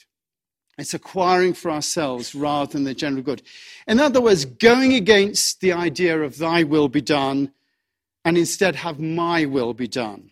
It's 0.78 0.94
acquiring 0.94 1.54
for 1.54 1.72
ourselves 1.72 2.34
rather 2.34 2.72
than 2.72 2.86
the 2.86 2.94
general 2.94 3.22
good. 3.22 3.44
In 3.86 4.00
other 4.00 4.22
words, 4.22 4.46
going 4.46 4.94
against 4.94 5.60
the 5.60 5.74
idea 5.74 6.22
of 6.22 6.38
thy 6.38 6.64
will 6.64 6.88
be 6.88 7.02
done 7.02 7.52
and 8.24 8.38
instead 8.38 8.76
have 8.78 9.00
my 9.00 9.46
will 9.46 9.74
be 9.74 9.88
done. 9.88 10.32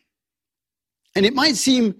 And 1.15 1.25
it 1.25 1.33
might 1.33 1.55
seem 1.55 1.95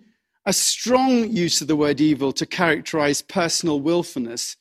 a 0.46 0.53
strong 0.53 1.29
use 1.29 1.60
of 1.60 1.67
the 1.67 1.75
word 1.75 2.00
evil 2.00 2.32
to 2.32 2.46
characterize 2.46 3.22
personal 3.22 3.82
willfulness, 3.82 4.56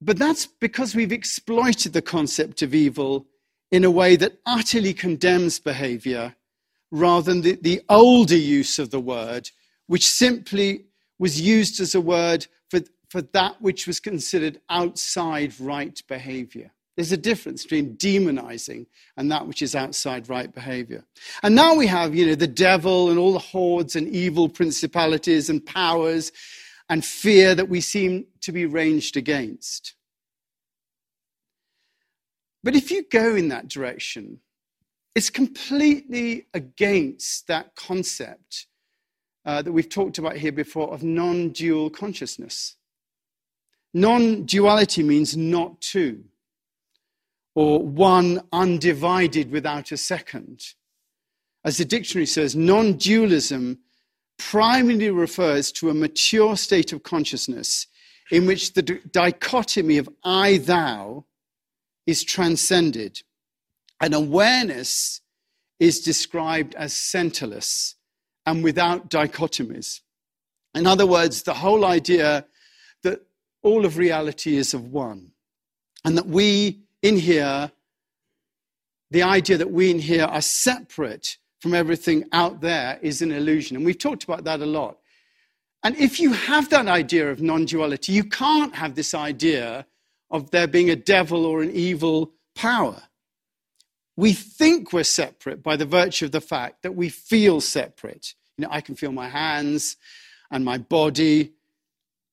but 0.00 0.18
that's 0.18 0.46
because 0.46 0.94
we've 0.94 1.12
exploited 1.12 1.92
the 1.92 2.02
concept 2.02 2.62
of 2.62 2.74
evil 2.74 3.26
in 3.70 3.84
a 3.84 3.90
way 3.90 4.16
that 4.16 4.38
utterly 4.46 4.94
condemns 4.94 5.58
behavior 5.58 6.34
rather 6.90 7.32
than 7.32 7.42
the, 7.42 7.58
the 7.60 7.82
older 7.88 8.36
use 8.36 8.78
of 8.78 8.90
the 8.90 9.00
word, 9.00 9.50
which 9.86 10.06
simply 10.06 10.84
was 11.18 11.40
used 11.40 11.80
as 11.80 11.94
a 11.94 12.00
word 12.00 12.46
for, 12.70 12.80
for 13.08 13.22
that 13.22 13.60
which 13.60 13.86
was 13.86 14.00
considered 14.00 14.60
outside 14.68 15.58
right 15.60 16.00
behavior. 16.08 16.70
There's 16.96 17.12
a 17.12 17.18
difference 17.18 17.62
between 17.62 17.96
demonizing 17.96 18.86
and 19.18 19.30
that 19.30 19.46
which 19.46 19.60
is 19.60 19.74
outside 19.74 20.30
right 20.30 20.52
behavior. 20.52 21.04
And 21.42 21.54
now 21.54 21.74
we 21.74 21.86
have, 21.88 22.14
you 22.14 22.26
know, 22.26 22.34
the 22.34 22.46
devil 22.46 23.10
and 23.10 23.18
all 23.18 23.34
the 23.34 23.38
hordes 23.38 23.96
and 23.96 24.08
evil 24.08 24.48
principalities 24.48 25.50
and 25.50 25.64
powers 25.64 26.32
and 26.88 27.04
fear 27.04 27.54
that 27.54 27.68
we 27.68 27.82
seem 27.82 28.24
to 28.40 28.52
be 28.52 28.64
ranged 28.64 29.16
against. 29.16 29.95
But 32.66 32.74
if 32.74 32.90
you 32.90 33.04
go 33.04 33.36
in 33.36 33.46
that 33.50 33.68
direction, 33.68 34.40
it's 35.14 35.30
completely 35.30 36.48
against 36.52 37.46
that 37.46 37.76
concept 37.76 38.66
uh, 39.44 39.62
that 39.62 39.70
we've 39.70 39.88
talked 39.88 40.18
about 40.18 40.36
here 40.36 40.50
before 40.50 40.92
of 40.92 41.04
non 41.04 41.50
dual 41.50 41.90
consciousness. 41.90 42.74
Non 43.94 44.46
duality 44.46 45.04
means 45.04 45.36
not 45.36 45.80
two, 45.80 46.24
or 47.54 47.78
one 47.78 48.42
undivided 48.50 49.52
without 49.52 49.92
a 49.92 49.96
second. 49.96 50.60
As 51.64 51.76
the 51.76 51.84
dictionary 51.84 52.26
says, 52.26 52.56
non 52.56 52.94
dualism 52.94 53.78
primarily 54.40 55.10
refers 55.10 55.70
to 55.70 55.88
a 55.88 55.94
mature 55.94 56.56
state 56.56 56.92
of 56.92 57.04
consciousness 57.04 57.86
in 58.32 58.44
which 58.44 58.72
the 58.72 58.82
dichotomy 58.82 59.98
of 59.98 60.08
I 60.24 60.58
thou 60.58 61.26
is 62.06 62.24
transcended. 62.24 63.22
And 64.00 64.14
awareness 64.14 65.20
is 65.78 66.00
described 66.00 66.74
as 66.74 66.92
centerless 66.92 67.94
and 68.44 68.62
without 68.62 69.10
dichotomies. 69.10 70.00
In 70.74 70.86
other 70.86 71.06
words, 71.06 71.42
the 71.42 71.54
whole 71.54 71.84
idea 71.84 72.46
that 73.02 73.22
all 73.62 73.84
of 73.84 73.96
reality 73.96 74.56
is 74.56 74.74
of 74.74 74.92
one, 74.92 75.32
and 76.04 76.16
that 76.16 76.26
we 76.26 76.80
in 77.02 77.16
here, 77.16 77.72
the 79.10 79.22
idea 79.22 79.56
that 79.56 79.70
we 79.70 79.90
in 79.90 79.98
here 79.98 80.24
are 80.24 80.42
separate 80.42 81.38
from 81.60 81.74
everything 81.74 82.24
out 82.32 82.60
there 82.60 82.98
is 83.02 83.22
an 83.22 83.32
illusion. 83.32 83.76
And 83.76 83.84
we've 83.84 83.98
talked 83.98 84.24
about 84.24 84.44
that 84.44 84.60
a 84.60 84.66
lot. 84.66 84.98
And 85.82 85.96
if 85.96 86.20
you 86.20 86.32
have 86.32 86.68
that 86.70 86.86
idea 86.86 87.30
of 87.30 87.40
non 87.40 87.64
duality, 87.64 88.12
you 88.12 88.24
can't 88.24 88.74
have 88.74 88.94
this 88.94 89.14
idea 89.14 89.86
of 90.30 90.50
there 90.50 90.66
being 90.66 90.90
a 90.90 90.96
devil 90.96 91.44
or 91.44 91.62
an 91.62 91.70
evil 91.70 92.32
power. 92.54 93.02
We 94.16 94.32
think 94.32 94.92
we're 94.92 95.04
separate 95.04 95.62
by 95.62 95.76
the 95.76 95.84
virtue 95.84 96.26
of 96.26 96.32
the 96.32 96.40
fact 96.40 96.82
that 96.82 96.94
we 96.94 97.08
feel 97.08 97.60
separate. 97.60 98.34
You 98.56 98.62
know, 98.62 98.68
I 98.70 98.80
can 98.80 98.94
feel 98.94 99.12
my 99.12 99.28
hands 99.28 99.96
and 100.50 100.64
my 100.64 100.78
body. 100.78 101.52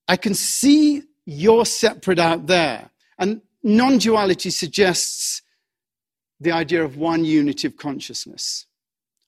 I 0.07 0.15
can 0.15 0.33
see 0.33 1.03
you're 1.25 1.65
separate 1.65 2.19
out 2.19 2.47
there. 2.47 2.89
And 3.19 3.41
non 3.61 3.97
duality 3.97 4.49
suggests 4.49 5.41
the 6.39 6.51
idea 6.51 6.83
of 6.83 6.97
one 6.97 7.25
unity 7.25 7.67
of 7.67 7.77
consciousness, 7.77 8.65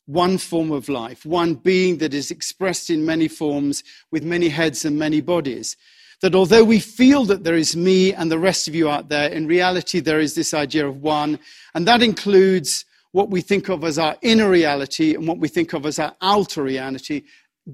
one 0.05 0.37
form 0.37 0.71
of 0.71 0.89
life, 0.89 1.25
one 1.25 1.55
being 1.55 1.97
that 1.97 2.13
is 2.13 2.31
expressed 2.31 2.89
in 2.89 3.05
many 3.05 3.27
forms 3.27 3.83
with 4.11 4.23
many 4.23 4.49
heads 4.49 4.85
and 4.85 4.97
many 4.97 5.21
bodies 5.21 5.77
that 6.21 6.35
although 6.35 6.63
we 6.63 6.79
feel 6.79 7.25
that 7.25 7.43
there 7.43 7.55
is 7.55 7.75
me 7.75 8.13
and 8.13 8.31
the 8.31 8.39
rest 8.39 8.67
of 8.67 8.75
you 8.75 8.89
out 8.89 9.09
there, 9.09 9.29
in 9.29 9.47
reality 9.47 9.99
there 9.99 10.19
is 10.19 10.35
this 10.35 10.53
idea 10.53 10.87
of 10.87 11.01
one, 11.01 11.39
and 11.73 11.87
that 11.87 12.01
includes 12.01 12.85
what 13.11 13.29
we 13.29 13.41
think 13.41 13.69
of 13.69 13.83
as 13.83 13.97
our 13.97 14.17
inner 14.21 14.49
reality 14.49 15.15
and 15.15 15.27
what 15.27 15.37
we 15.37 15.47
think 15.47 15.73
of 15.73 15.85
as 15.85 15.99
our 15.99 16.15
outer 16.21 16.63
reality. 16.63 17.23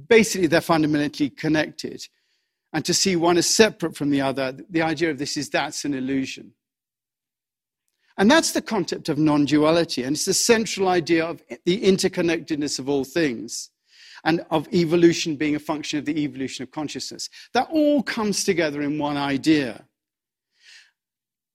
Basically, 0.08 0.48
they're 0.48 0.62
fundamentally 0.62 1.30
connected. 1.30 2.08
And 2.74 2.86
to 2.86 2.94
see 2.94 3.16
one 3.16 3.38
as 3.38 3.48
separate 3.48 3.96
from 3.96 4.12
the 4.12 4.22
other, 4.22 4.56
the 4.70 4.82
idea 4.82 5.10
of 5.10 5.18
this 5.18 5.38
is 5.38 5.50
that's 5.50 5.84
an 5.84 5.94
illusion. 5.94 6.54
And 8.18 8.30
that's 8.30 8.52
the 8.52 8.62
concept 8.62 9.10
of 9.10 9.18
non 9.18 9.46
duality, 9.46 10.04
and 10.04 10.16
it's 10.16 10.26
the 10.26 10.34
central 10.34 10.88
idea 10.90 11.26
of 11.26 11.42
the 11.66 11.82
interconnectedness 11.82 12.78
of 12.78 12.88
all 12.88 13.04
things 13.04 13.72
and 14.24 14.46
of 14.50 14.72
evolution 14.74 15.36
being 15.36 15.56
a 15.56 15.60
function 15.60 16.00
of 16.00 16.06
the 16.06 16.18
evolution 16.24 16.64
of 16.64 16.72
consciousness. 16.72 17.30
That 17.54 17.68
all 17.72 18.04
comes 18.04 18.44
together 18.44 18.82
in 18.82 18.98
one 18.98 19.18
idea. 19.18 19.86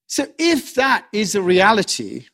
So, 0.06 0.26
if 0.38 0.74
that 0.74 1.06
is 1.12 1.34
a 1.34 1.42
reality, 1.42 2.26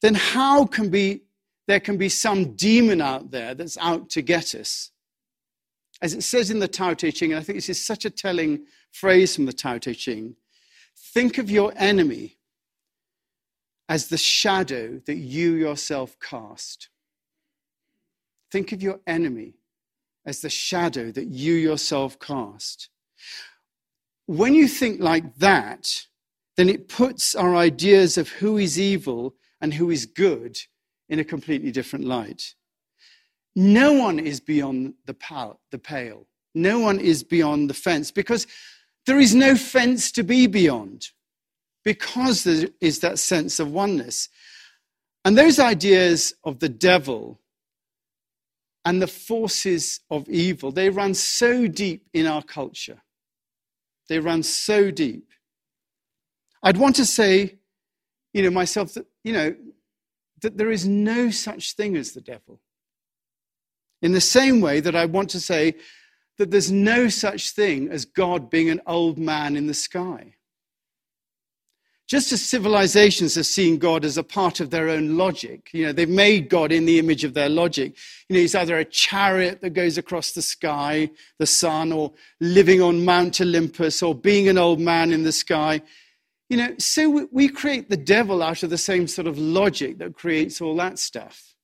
then 0.00 0.14
how 0.14 0.64
can 0.66 0.88
be, 0.88 1.22
there 1.66 1.80
can 1.80 1.96
be 1.96 2.08
some 2.08 2.54
demon 2.54 3.00
out 3.00 3.30
there 3.30 3.54
that's 3.54 3.76
out 3.78 4.08
to 4.10 4.22
get 4.22 4.54
us? 4.54 4.90
As 6.00 6.14
it 6.14 6.22
says 6.22 6.50
in 6.50 6.58
the 6.58 6.68
Tao 6.68 6.94
Te 6.94 7.10
Ching, 7.10 7.32
and 7.32 7.40
I 7.40 7.42
think 7.42 7.58
this 7.58 7.68
is 7.68 7.84
such 7.84 8.04
a 8.04 8.10
telling 8.10 8.64
phrase 8.92 9.34
from 9.34 9.46
the 9.46 9.52
Tao 9.52 9.78
Te 9.78 9.94
Ching 9.94 10.36
think 11.12 11.38
of 11.38 11.50
your 11.50 11.72
enemy 11.76 12.38
as 13.88 14.08
the 14.08 14.18
shadow 14.18 15.00
that 15.06 15.16
you 15.16 15.54
yourself 15.54 16.16
cast. 16.20 16.88
Think 18.50 18.72
of 18.72 18.82
your 18.82 19.00
enemy 19.06 19.57
as 20.28 20.40
the 20.40 20.50
shadow 20.50 21.10
that 21.10 21.28
you 21.28 21.54
yourself 21.54 22.20
cast. 22.20 22.90
When 24.26 24.54
you 24.54 24.68
think 24.68 25.00
like 25.00 25.36
that, 25.36 26.02
then 26.58 26.68
it 26.68 26.86
puts 26.86 27.34
our 27.34 27.56
ideas 27.56 28.18
of 28.18 28.28
who 28.28 28.58
is 28.58 28.78
evil 28.78 29.34
and 29.62 29.72
who 29.72 29.90
is 29.90 30.04
good 30.04 30.58
in 31.08 31.18
a 31.18 31.24
completely 31.24 31.72
different 31.72 32.04
light. 32.04 32.54
No 33.56 33.94
one 33.94 34.18
is 34.18 34.38
beyond 34.38 34.94
the, 35.06 35.14
pal- 35.14 35.60
the 35.70 35.78
pale. 35.78 36.26
No 36.54 36.78
one 36.78 37.00
is 37.00 37.24
beyond 37.24 37.70
the 37.70 37.74
fence 37.74 38.10
because 38.10 38.46
there 39.06 39.18
is 39.18 39.34
no 39.34 39.56
fence 39.56 40.12
to 40.12 40.22
be 40.22 40.46
beyond 40.46 41.08
because 41.84 42.44
there 42.44 42.68
is 42.82 42.98
that 42.98 43.18
sense 43.18 43.58
of 43.58 43.72
oneness. 43.72 44.28
And 45.24 45.38
those 45.38 45.58
ideas 45.58 46.34
of 46.44 46.58
the 46.58 46.68
devil 46.68 47.40
and 48.84 49.02
the 49.02 49.06
forces 49.06 50.00
of 50.10 50.28
evil, 50.28 50.72
they 50.72 50.90
run 50.90 51.14
so 51.14 51.66
deep 51.66 52.06
in 52.12 52.26
our 52.26 52.42
culture. 52.42 53.02
They 54.08 54.18
run 54.18 54.42
so 54.42 54.90
deep. 54.90 55.30
I'd 56.62 56.76
want 56.76 56.96
to 56.96 57.06
say, 57.06 57.58
you 58.32 58.42
know, 58.42 58.50
myself 58.50 58.94
that, 58.94 59.06
you 59.24 59.32
know, 59.32 59.54
that 60.42 60.56
there 60.56 60.70
is 60.70 60.86
no 60.86 61.30
such 61.30 61.74
thing 61.74 61.96
as 61.96 62.12
the 62.12 62.20
devil. 62.20 62.60
In 64.00 64.12
the 64.12 64.20
same 64.20 64.60
way 64.60 64.80
that 64.80 64.94
I 64.94 65.06
want 65.06 65.30
to 65.30 65.40
say 65.40 65.74
that 66.38 66.50
there's 66.50 66.70
no 66.70 67.08
such 67.08 67.50
thing 67.50 67.88
as 67.90 68.04
God 68.04 68.48
being 68.48 68.70
an 68.70 68.80
old 68.86 69.18
man 69.18 69.56
in 69.56 69.66
the 69.66 69.74
sky. 69.74 70.34
Just 72.08 72.32
as 72.32 72.40
civilizations 72.42 73.34
have 73.34 73.44
seen 73.44 73.76
God 73.76 74.02
as 74.02 74.16
a 74.16 74.22
part 74.22 74.60
of 74.60 74.70
their 74.70 74.88
own 74.88 75.18
logic, 75.18 75.68
you 75.74 75.84
know, 75.84 75.92
they've 75.92 76.08
made 76.08 76.48
God 76.48 76.72
in 76.72 76.86
the 76.86 76.98
image 76.98 77.22
of 77.22 77.34
their 77.34 77.50
logic. 77.50 77.94
You 78.28 78.34
know, 78.34 78.40
he's 78.40 78.54
either 78.54 78.78
a 78.78 78.84
chariot 78.86 79.60
that 79.60 79.74
goes 79.74 79.98
across 79.98 80.32
the 80.32 80.40
sky, 80.40 81.10
the 81.38 81.46
sun, 81.46 81.92
or 81.92 82.14
living 82.40 82.80
on 82.80 83.04
Mount 83.04 83.42
Olympus, 83.42 84.02
or 84.02 84.14
being 84.14 84.48
an 84.48 84.56
old 84.56 84.80
man 84.80 85.12
in 85.12 85.22
the 85.22 85.32
sky. 85.32 85.82
You 86.48 86.56
know, 86.56 86.74
so 86.78 87.28
we 87.30 87.46
create 87.46 87.90
the 87.90 87.96
devil 87.98 88.42
out 88.42 88.62
of 88.62 88.70
the 88.70 88.78
same 88.78 89.06
sort 89.06 89.26
of 89.26 89.36
logic 89.36 89.98
that 89.98 90.14
creates 90.14 90.62
all 90.62 90.76
that 90.76 90.98
stuff. 90.98 91.54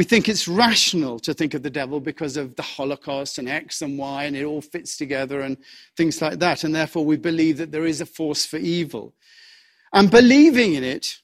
We 0.00 0.04
think 0.04 0.30
it's 0.30 0.48
rational 0.48 1.18
to 1.18 1.34
think 1.34 1.52
of 1.52 1.62
the 1.62 1.68
devil 1.68 2.00
because 2.00 2.38
of 2.38 2.56
the 2.56 2.62
Holocaust 2.62 3.36
and 3.36 3.46
X 3.46 3.82
and 3.82 3.98
Y, 3.98 4.24
and 4.24 4.34
it 4.34 4.44
all 4.44 4.62
fits 4.62 4.96
together 4.96 5.42
and 5.42 5.58
things 5.94 6.22
like 6.22 6.38
that. 6.38 6.64
And 6.64 6.74
therefore, 6.74 7.04
we 7.04 7.18
believe 7.18 7.58
that 7.58 7.70
there 7.70 7.84
is 7.84 8.00
a 8.00 8.06
force 8.06 8.46
for 8.46 8.56
evil. 8.56 9.12
And 9.92 10.10
believing 10.10 10.72
in 10.72 10.84
it, 10.84 11.18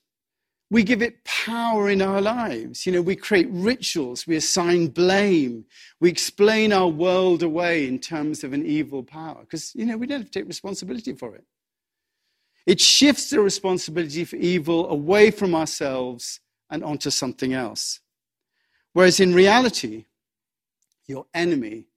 we 0.69 0.83
give 0.83 1.01
it 1.01 1.25
power 1.25 1.89
in 1.89 2.03
our 2.03 2.21
lives. 2.21 2.85
You 2.85 2.93
know, 2.93 3.01
we 3.01 3.17
create 3.17 3.49
rituals, 3.51 4.27
we 4.27 4.37
assign 4.37 4.89
blame, 4.89 5.65
we 5.99 6.11
explain 6.11 6.71
our 6.71 6.89
world 6.89 7.43
away 7.43 7.89
in 7.89 7.99
terms 7.99 8.45
of 8.45 8.53
an 8.53 8.67
evil 8.67 9.03
power 9.03 9.41
because, 9.41 9.75
you 9.75 9.87
know, 9.87 9.97
we 9.97 10.07
don't 10.07 10.21
have 10.21 10.31
to 10.31 10.39
take 10.39 10.49
responsibility 10.49 11.15
for 11.15 11.35
it. 11.35 11.47
It 12.67 12.79
shifts 12.79 13.31
the 13.31 13.41
responsibility 13.41 14.27
for 14.27 14.37
evil 14.37 14.87
away 14.91 15.31
from 15.31 15.55
ourselves 15.55 16.41
and 16.69 16.85
onto 16.85 17.09
something 17.09 17.55
else. 17.55 18.01
Whereas 18.97 19.21
in 19.21 19.35
reality, 19.35 20.07
your 21.07 21.27
enemy 21.35 21.89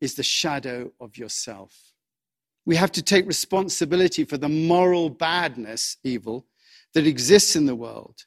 is 0.00 0.14
the 0.14 0.22
shadow 0.22 0.90
of 0.98 1.18
yourself. 1.18 1.92
We 2.64 2.74
have 2.76 2.90
to 2.92 3.02
take 3.02 3.26
responsibility 3.26 4.24
for 4.24 4.38
the 4.38 4.48
moral 4.48 5.10
badness, 5.10 5.98
evil, 6.04 6.46
that 6.94 7.06
exists 7.06 7.54
in 7.54 7.66
the 7.66 7.74
world. 7.74 8.24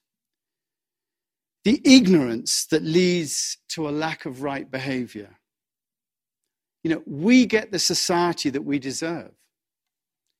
The 1.63 1.81
ignorance 1.83 2.67
that 2.67 2.83
leads 2.83 3.57
to 3.69 3.89
a 3.89 3.97
lack 4.05 4.27
of 4.27 4.43
right 4.43 4.69
behavior. 4.69 5.39
You 6.83 6.91
know, 6.91 7.01
we 7.07 7.47
get 7.47 7.71
the 7.71 7.79
society 7.79 8.51
that 8.51 8.61
we 8.61 8.77
deserve. 8.77 9.31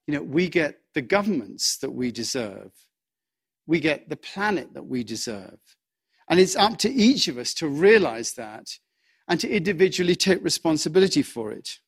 You 0.06 0.14
know, 0.14 0.22
we 0.22 0.50
get 0.50 0.82
the 0.94 1.02
governments 1.02 1.80
that 1.80 1.90
we 1.90 2.12
deserve. 2.12 2.74
We 3.66 3.80
get 3.80 4.08
the 4.08 4.18
planet 4.18 4.76
that 4.76 4.86
we 4.86 5.04
deserve. 5.04 5.58
And 6.30 6.40
it's 6.40 6.56
up 6.56 6.78
to 6.80 6.90
each 6.90 7.28
of 7.28 7.38
us 7.38 7.54
to 7.56 7.68
realize 7.68 8.34
that 8.34 8.70
and 9.28 9.40
to 9.40 9.50
individually 9.50 10.16
take 10.16 10.44
responsibility 10.44 11.24
for 11.24 11.52
it. 11.52 11.80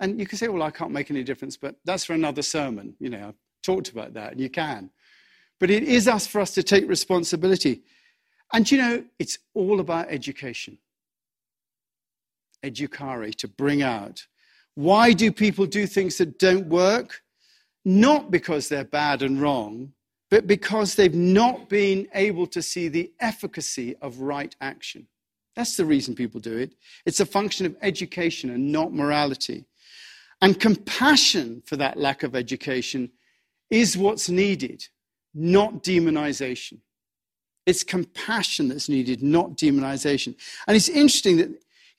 And 0.00 0.18
you 0.18 0.26
can 0.26 0.38
say, 0.38 0.48
well, 0.48 0.62
I 0.62 0.70
can't 0.70 0.90
make 0.90 1.10
any 1.10 1.22
difference, 1.22 1.56
but 1.56 1.76
that's 1.84 2.04
for 2.04 2.14
another 2.14 2.42
sermon. 2.42 2.96
You 2.98 3.10
know, 3.10 3.28
I've 3.28 3.38
talked 3.62 3.90
about 3.90 4.14
that, 4.14 4.32
and 4.32 4.40
you 4.40 4.50
can. 4.50 4.90
But 5.60 5.70
it 5.70 5.82
is 5.84 6.08
us 6.08 6.26
for 6.26 6.40
us 6.40 6.52
to 6.54 6.62
take 6.62 6.88
responsibility. 6.88 7.82
And 8.52 8.70
you 8.70 8.78
know, 8.78 9.04
it's 9.18 9.38
all 9.54 9.80
about 9.80 10.06
education. 10.10 10.78
Educare, 12.64 13.34
to 13.36 13.48
bring 13.48 13.82
out. 13.82 14.26
Why 14.74 15.12
do 15.12 15.30
people 15.30 15.66
do 15.66 15.86
things 15.86 16.18
that 16.18 16.38
don't 16.38 16.66
work? 16.66 17.22
Not 17.84 18.30
because 18.30 18.68
they're 18.68 18.84
bad 18.84 19.22
and 19.22 19.40
wrong, 19.40 19.92
but 20.34 20.48
because 20.48 20.96
they've 20.96 21.14
not 21.14 21.68
been 21.68 22.08
able 22.12 22.44
to 22.44 22.60
see 22.60 22.88
the 22.88 23.12
efficacy 23.20 23.94
of 24.02 24.18
right 24.18 24.52
action. 24.60 25.06
That's 25.54 25.76
the 25.76 25.84
reason 25.84 26.16
people 26.16 26.40
do 26.40 26.56
it. 26.56 26.74
It's 27.06 27.20
a 27.20 27.24
function 27.24 27.66
of 27.66 27.76
education 27.82 28.50
and 28.50 28.72
not 28.72 28.92
morality. 28.92 29.64
And 30.42 30.58
compassion 30.58 31.62
for 31.64 31.76
that 31.76 31.96
lack 31.96 32.24
of 32.24 32.34
education 32.34 33.12
is 33.70 33.96
what's 33.96 34.28
needed, 34.28 34.88
not 35.34 35.84
demonization. 35.84 36.78
It's 37.64 37.84
compassion 37.84 38.66
that's 38.66 38.88
needed, 38.88 39.22
not 39.22 39.56
demonization. 39.56 40.34
And 40.66 40.76
it's 40.76 40.88
interesting 40.88 41.36
that, 41.36 41.50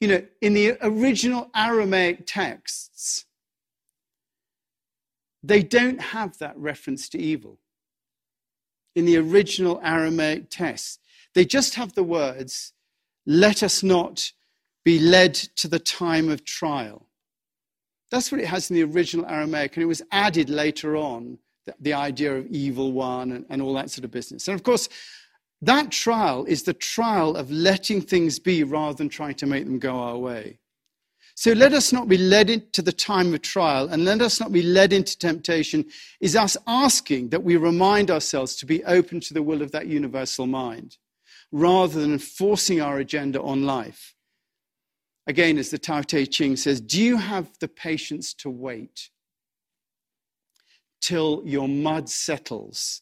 you 0.02 0.10
know, 0.10 0.22
in 0.42 0.54
the 0.54 0.78
original 0.82 1.50
Aramaic 1.56 2.28
texts, 2.28 3.24
they 5.42 5.64
don't 5.64 6.02
have 6.02 6.38
that 6.40 6.58
reference 6.58 7.08
to 7.08 7.18
evil. 7.18 7.60
In 8.96 9.06
the 9.06 9.18
original 9.18 9.80
Aramaic 9.84 10.50
text, 10.50 11.02
they 11.34 11.46
just 11.46 11.76
have 11.76 11.94
the 11.94 12.04
words, 12.04 12.74
let 13.26 13.62
us 13.62 13.84
not 13.84 14.32
be 14.84 15.00
led 15.00 15.34
to 15.34 15.68
the 15.68 15.80
time 15.80 16.30
of 16.30 16.46
trial. 16.46 17.08
That's 18.12 18.32
what 18.32 18.40
it 18.40 18.48
has 18.48 18.70
in 18.70 18.76
the 18.76 18.84
original 18.84 19.26
Aramaic, 19.26 19.76
and 19.76 19.84
it 19.84 19.88
was 19.88 20.02
added 20.12 20.50
later 20.50 20.96
on, 20.96 21.40
the, 21.66 21.76
the 21.80 21.94
idea 21.94 22.38
of 22.38 22.48
evil 22.48 22.94
one 22.94 23.32
and, 23.32 23.46
and 23.50 23.62
all 23.62 23.74
that 23.74 23.90
sort 23.90 24.06
of 24.06 24.12
business. 24.12 24.48
And 24.48 24.56
of 24.56 24.64
course, 24.64 24.88
that 25.62 25.92
trial 25.92 26.46
is 26.46 26.64
the 26.64 26.74
trial 26.74 27.36
of 27.36 27.52
letting 27.52 28.02
things 28.02 28.40
be 28.40 28.64
rather 28.64 28.96
than 28.96 29.10
trying 29.10 29.36
to 29.36 29.46
make 29.46 29.66
them 29.66 29.80
go 29.80 29.96
our 29.96 30.18
way. 30.18 30.60
So 31.38 31.52
let 31.52 31.74
us 31.74 31.92
not 31.92 32.08
be 32.08 32.18
led 32.18 32.50
into 32.50 32.82
the 32.82 32.94
time 32.94 33.34
of 33.34 33.42
trial 33.42 33.90
and 33.90 34.06
let 34.06 34.22
us 34.22 34.40
not 34.40 34.54
be 34.54 34.64
led 34.64 34.94
into 34.94 35.18
temptation, 35.18 35.86
is 36.22 36.36
us 36.36 36.56
asking 36.66 37.30
that 37.30 37.44
we 37.44 37.58
remind 37.58 38.10
ourselves 38.10 38.56
to 38.58 38.66
be 38.66 38.84
open 38.86 39.20
to 39.20 39.34
the 39.34 39.44
will 39.44 39.62
of 39.62 39.72
that 39.72 39.88
universal 39.88 40.48
mind 40.48 40.98
rather 41.52 42.00
than 42.00 42.20
forcing 42.20 42.82
our 42.82 43.00
agenda 43.00 43.42
on 43.42 43.66
life. 43.66 44.16
Again, 45.28 45.58
as 45.58 45.72
the 45.72 45.78
Tao 45.78 46.02
Te 46.02 46.26
Ching 46.26 46.56
says, 46.56 46.80
do 46.80 47.02
you 47.02 47.18
have 47.18 47.50
the 47.60 47.68
patience 47.68 48.34
to 48.36 48.50
wait 48.50 49.10
till 51.02 51.42
your 51.46 51.68
mud 51.68 52.10
settles 52.10 53.02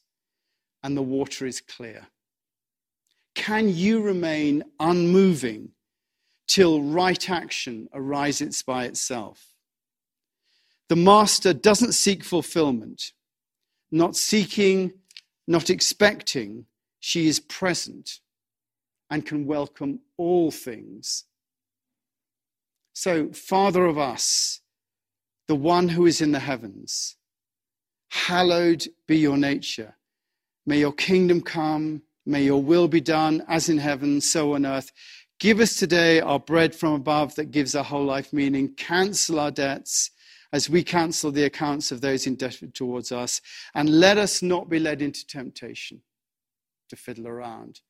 and 0.82 0.98
the 0.98 1.02
water 1.04 1.46
is 1.46 1.62
clear? 1.62 2.08
Can 3.36 3.69
you 3.69 4.02
remain 4.02 4.63
unmoving 4.80 5.69
till 6.47 6.82
right 6.82 7.29
action 7.29 7.88
arises 7.93 8.63
by 8.63 8.86
itself? 8.86 9.53
The 10.89 10.95
master 10.95 11.53
doesn't 11.53 11.93
seek 11.93 12.23
fulfillment, 12.23 13.13
not 13.91 14.15
seeking, 14.15 14.93
not 15.47 15.69
expecting, 15.69 16.65
she 16.99 17.27
is 17.27 17.39
present 17.39 18.19
and 19.10 19.25
can 19.25 19.45
welcome 19.45 19.99
all 20.17 20.51
things 20.51 21.25
so, 22.93 23.29
Father 23.34 23.86
of 23.86 23.97
us, 23.97 24.62
the 25.47 25.56
one 25.56 25.89
who 25.89 26.06
is 26.06 26.21
in 26.21 26.32
the 26.32 26.39
heavens, 26.39 27.17
hallowed 28.10 28.88
be 29.08 29.17
your 29.17 29.38
nature. 29.38 29.97
May 30.65 30.79
your 30.79 30.93
kingdom 30.93 31.41
come. 31.41 32.03
May 32.25 32.43
your 32.43 32.62
will 32.62 32.88
be 32.88 33.01
done 33.01 33.43
as 33.49 33.67
in 33.67 33.79
heaven, 33.79 34.21
so 34.21 34.53
on 34.53 34.65
earth. 34.65 34.91
Give 35.43 35.60
us 35.60 35.75
today 35.75 36.21
our 36.21 36.39
bread 36.39 36.73
from 36.73 36.93
above 36.93 37.36
that 37.36 37.51
gives 37.51 37.75
our 37.75 37.84
whole 37.84 38.06
life 38.06 38.32
meaning. 38.32 38.73
Cancel 38.75 39.41
our 39.41 39.51
debts 39.51 40.10
as 40.53 40.69
we 40.69 40.86
cancel 40.86 41.34
the 41.34 41.43
accounts 41.43 41.91
of 41.91 41.99
those 41.99 42.25
indebted 42.25 42.73
towards 42.73 43.12
us. 43.12 43.41
And 43.75 43.99
let 43.99 44.17
us 44.17 44.41
not 44.41 44.69
be 44.69 44.79
led 44.79 45.01
into 45.01 45.27
temptation 45.27 45.99
to 46.88 46.95
fiddle 46.95 47.27
around, 47.27 47.82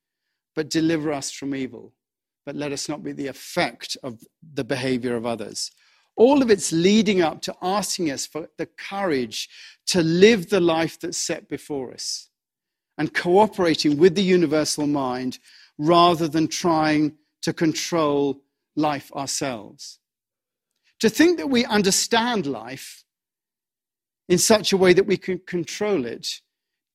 but 0.56 0.72
deliver 0.72 1.12
us 1.12 1.30
from 1.30 1.54
evil 1.54 1.94
but 2.46 2.56
let 2.56 2.72
us 2.72 2.90
not 2.90 3.04
be 3.04 3.12
the 3.12 3.28
effect 3.28 3.96
of 4.04 4.20
the 4.54 4.64
behavior 4.64 5.16
of 5.16 5.26
others. 5.26 5.72
All 6.16 6.42
of 6.42 6.50
it's 6.50 6.72
leading 6.72 7.22
up 7.22 7.42
to 7.44 7.56
asking 7.62 8.12
us 8.12 8.26
for 8.26 8.50
the 8.58 8.66
courage 8.66 9.48
to 9.86 10.02
live 10.02 10.50
the 10.50 10.60
life 10.60 11.00
that's 11.00 11.18
set 11.18 11.48
before 11.48 11.94
us 11.94 12.30
and 12.98 13.14
cooperating 13.14 13.98
with 13.98 14.16
the 14.16 14.24
universal 14.24 14.88
mind 14.88 15.40
rather 15.78 16.28
than 16.28 16.48
trying 16.48 17.14
to 17.44 17.54
control 17.54 18.42
life 18.76 19.12
ourselves. 19.14 20.00
To 21.00 21.10
think 21.10 21.38
that 21.38 21.50
we 21.50 21.66
understand 21.66 22.46
life 22.46 23.04
in 24.30 24.38
such 24.38 24.74
a 24.74 24.78
way 24.78 24.94
that 24.94 25.06
we 25.06 25.18
can 25.18 25.40
control 25.46 26.06
it 26.06 26.42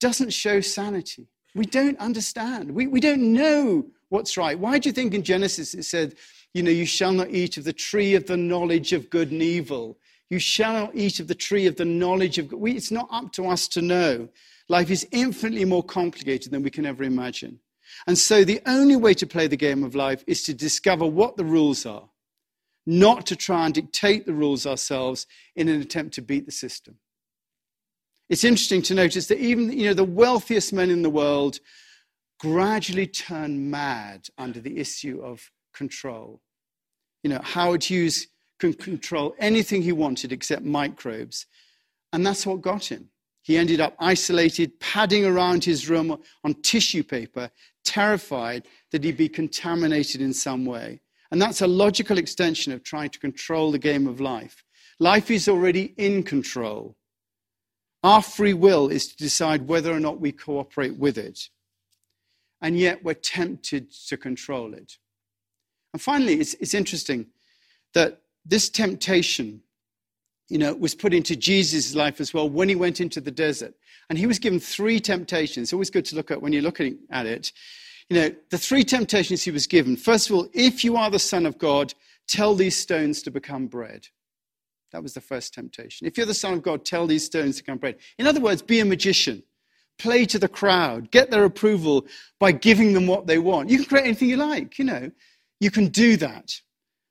doesn't 0.00 0.32
show 0.32 0.60
sanity. 0.60 1.28
We 1.54 1.66
don't 1.66 1.98
understand. 1.98 2.70
We, 2.70 2.86
we 2.86 3.00
don't 3.00 3.32
know 3.32 3.86
what's 4.08 4.36
right. 4.36 4.58
Why 4.58 4.78
do 4.78 4.88
you 4.88 4.92
think 4.92 5.14
in 5.14 5.22
Genesis 5.22 5.74
it 5.74 5.84
said, 5.84 6.14
you 6.54 6.62
know, 6.62 6.70
you 6.70 6.86
shall 6.86 7.12
not 7.12 7.30
eat 7.30 7.56
of 7.58 7.64
the 7.64 7.72
tree 7.72 8.14
of 8.14 8.26
the 8.26 8.36
knowledge 8.36 8.92
of 8.92 9.10
good 9.10 9.30
and 9.30 9.42
evil? 9.42 9.98
You 10.30 10.38
shall 10.38 10.72
not 10.72 10.94
eat 10.94 11.20
of 11.20 11.28
the 11.28 11.34
tree 11.34 11.66
of 11.66 11.76
the 11.76 11.84
knowledge 11.84 12.38
of 12.38 12.48
good. 12.48 12.62
It's 12.64 12.90
not 12.90 13.08
up 13.10 13.32
to 13.32 13.46
us 13.46 13.68
to 13.68 13.82
know. 13.82 14.28
Life 14.68 14.90
is 14.90 15.06
infinitely 15.10 15.64
more 15.64 15.82
complicated 15.82 16.52
than 16.52 16.62
we 16.62 16.70
can 16.70 16.86
ever 16.86 17.02
imagine. 17.02 17.58
And 18.06 18.16
so 18.16 18.44
the 18.44 18.60
only 18.66 18.96
way 18.96 19.14
to 19.14 19.26
play 19.26 19.46
the 19.46 19.56
game 19.56 19.84
of 19.84 19.94
life 19.94 20.24
is 20.26 20.42
to 20.44 20.54
discover 20.54 21.06
what 21.06 21.36
the 21.36 21.44
rules 21.44 21.86
are, 21.86 22.08
not 22.86 23.26
to 23.26 23.36
try 23.36 23.66
and 23.66 23.74
dictate 23.74 24.26
the 24.26 24.34
rules 24.34 24.66
ourselves 24.66 25.26
in 25.56 25.68
an 25.68 25.80
attempt 25.80 26.14
to 26.14 26.22
beat 26.22 26.46
the 26.46 26.52
system. 26.52 26.98
It's 28.28 28.44
interesting 28.44 28.82
to 28.82 28.94
notice 28.94 29.26
that 29.28 29.38
even 29.38 29.72
you 29.72 29.86
know, 29.86 29.94
the 29.94 30.04
wealthiest 30.04 30.72
men 30.72 30.90
in 30.90 31.02
the 31.02 31.10
world 31.10 31.60
gradually 32.38 33.06
turn 33.06 33.70
mad 33.70 34.28
under 34.36 34.60
the 34.60 34.78
issue 34.78 35.20
of 35.22 35.50
control. 35.74 36.40
You 37.22 37.30
know, 37.30 37.40
Howard 37.42 37.84
Hughes 37.84 38.28
can 38.58 38.74
control 38.74 39.34
anything 39.38 39.82
he 39.82 39.92
wanted 39.92 40.32
except 40.32 40.64
microbes. 40.64 41.46
And 42.12 42.26
that's 42.26 42.46
what 42.46 42.60
got 42.60 42.84
him. 42.84 43.10
He 43.42 43.56
ended 43.56 43.80
up 43.80 43.94
isolated, 43.98 44.78
padding 44.78 45.24
around 45.24 45.64
his 45.64 45.88
room 45.88 46.20
on 46.44 46.54
tissue 46.54 47.02
paper, 47.02 47.50
terrified 47.88 48.66
that 48.90 49.04
he'd 49.04 49.16
be 49.16 49.28
contaminated 49.28 50.20
in 50.20 50.32
some 50.32 50.64
way. 50.64 51.00
And 51.30 51.40
that's 51.40 51.60
a 51.60 51.66
logical 51.66 52.18
extension 52.18 52.72
of 52.72 52.82
trying 52.82 53.10
to 53.10 53.18
control 53.18 53.70
the 53.70 53.78
game 53.78 54.06
of 54.06 54.20
life. 54.20 54.64
Life 54.98 55.30
is 55.30 55.48
already 55.48 55.94
in 55.96 56.22
control. 56.22 56.96
Our 58.02 58.22
free 58.22 58.54
will 58.54 58.88
is 58.88 59.08
to 59.08 59.16
decide 59.16 59.68
whether 59.68 59.92
or 59.92 60.00
not 60.00 60.20
we 60.20 60.32
cooperate 60.32 60.96
with 60.96 61.18
it 61.18 61.48
and 62.60 62.78
yet 62.78 63.04
we're 63.04 63.14
tempted 63.14 63.92
to 64.08 64.16
control 64.16 64.74
it. 64.74 64.94
And 65.92 66.02
finally, 66.02 66.40
it's, 66.40 66.54
it's 66.54 66.74
interesting 66.74 67.26
that 67.94 68.22
this 68.44 68.68
temptation, 68.68 69.62
you 70.48 70.58
know, 70.58 70.74
was 70.74 70.94
put 70.94 71.14
into 71.14 71.36
Jesus' 71.36 71.94
life 71.94 72.20
as 72.20 72.32
well 72.32 72.48
when 72.48 72.68
he 72.68 72.74
went 72.74 73.00
into 73.00 73.20
the 73.20 73.30
desert. 73.30 73.74
And 74.08 74.18
he 74.18 74.26
was 74.26 74.38
given 74.38 74.58
three 74.58 75.00
temptations. 75.00 75.72
Always 75.72 75.90
good 75.90 76.04
to 76.06 76.16
look 76.16 76.30
at 76.30 76.40
when 76.40 76.52
you're 76.52 76.62
looking 76.62 76.98
at 77.10 77.26
it. 77.26 77.52
You 78.08 78.20
know, 78.20 78.34
the 78.50 78.58
three 78.58 78.84
temptations 78.84 79.42
he 79.42 79.50
was 79.50 79.66
given. 79.66 79.96
First 79.96 80.30
of 80.30 80.36
all, 80.36 80.48
if 80.54 80.82
you 80.82 80.96
are 80.96 81.10
the 81.10 81.18
Son 81.18 81.44
of 81.44 81.58
God, 81.58 81.92
tell 82.26 82.54
these 82.54 82.76
stones 82.76 83.22
to 83.22 83.30
become 83.30 83.66
bread. 83.66 84.06
That 84.92 85.02
was 85.02 85.12
the 85.12 85.20
first 85.20 85.52
temptation. 85.52 86.06
If 86.06 86.16
you're 86.16 86.24
the 86.24 86.32
Son 86.32 86.54
of 86.54 86.62
God, 86.62 86.84
tell 86.86 87.06
these 87.06 87.26
stones 87.26 87.56
to 87.56 87.62
become 87.62 87.76
bread. 87.76 87.96
In 88.18 88.26
other 88.26 88.40
words, 88.40 88.62
be 88.62 88.80
a 88.80 88.84
magician 88.86 89.42
play 89.98 90.24
to 90.26 90.38
the 90.38 90.48
crowd, 90.48 91.10
get 91.10 91.30
their 91.30 91.44
approval 91.44 92.06
by 92.38 92.52
giving 92.52 92.92
them 92.92 93.06
what 93.06 93.26
they 93.26 93.38
want. 93.38 93.68
You 93.68 93.78
can 93.78 93.86
create 93.86 94.04
anything 94.04 94.28
you 94.28 94.36
like, 94.36 94.78
you 94.78 94.84
know. 94.84 95.10
You 95.60 95.70
can 95.70 95.88
do 95.88 96.16
that. 96.18 96.60